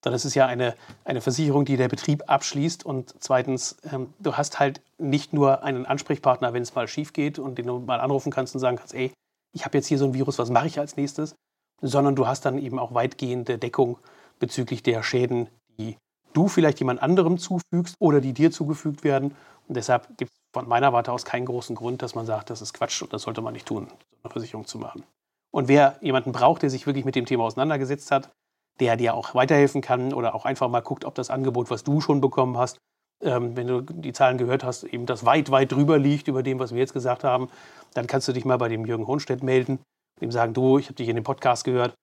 [0.03, 2.85] sondern es ist ja eine, eine Versicherung, die der Betrieb abschließt.
[2.85, 7.39] Und zweitens, ähm, du hast halt nicht nur einen Ansprechpartner, wenn es mal schief geht
[7.39, 9.11] und den du mal anrufen kannst und sagen kannst, ey,
[9.53, 11.35] ich habe jetzt hier so ein Virus, was mache ich als nächstes?
[11.81, 13.97] Sondern du hast dann eben auch weitgehende Deckung
[14.39, 15.97] bezüglich der Schäden, die
[16.33, 19.35] du vielleicht jemand anderem zufügst oder die dir zugefügt werden.
[19.67, 22.61] Und deshalb gibt es von meiner Warte aus keinen großen Grund, dass man sagt, das
[22.61, 25.03] ist Quatsch und das sollte man nicht tun, so eine Versicherung zu machen.
[25.51, 28.31] Und wer jemanden braucht, der sich wirklich mit dem Thema auseinandergesetzt hat,
[28.79, 31.99] der dir auch weiterhelfen kann oder auch einfach mal guckt, ob das Angebot, was du
[31.99, 32.77] schon bekommen hast,
[33.21, 36.59] ähm, wenn du die Zahlen gehört hast, eben das weit, weit drüber liegt über dem,
[36.59, 37.49] was wir jetzt gesagt haben,
[37.93, 39.79] dann kannst du dich mal bei dem Jürgen Hohnstedt melden
[40.19, 41.93] und ihm sagen, du, ich habe dich in dem Podcast gehört,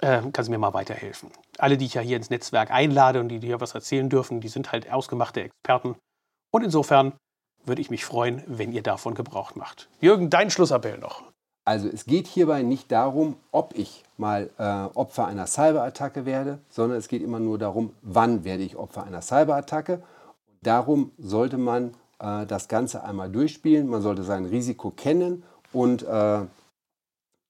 [0.00, 1.30] äh, kannst du mir mal weiterhelfen.
[1.58, 4.48] Alle, die ich ja hier ins Netzwerk einlade und die dir was erzählen dürfen, die
[4.48, 5.96] sind halt ausgemachte Experten.
[6.50, 7.14] Und insofern
[7.64, 9.88] würde ich mich freuen, wenn ihr davon Gebrauch macht.
[10.00, 11.22] Jürgen, dein Schlussappell noch.
[11.64, 16.98] Also es geht hierbei nicht darum, ob ich mal äh, Opfer einer Cyberattacke werde, sondern
[16.98, 20.02] es geht immer nur darum, wann werde ich Opfer einer Cyberattacke.
[20.62, 25.42] Darum sollte man äh, das Ganze einmal durchspielen, man sollte sein Risiko kennen
[25.72, 26.40] und äh,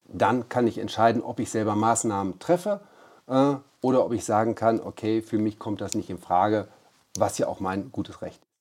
[0.05, 2.81] dann kann ich entscheiden, ob ich selber Maßnahmen treffe
[3.27, 6.69] äh, oder ob ich sagen kann, okay, für mich kommt das nicht in Frage,
[7.17, 8.52] was ja auch mein gutes Recht ist.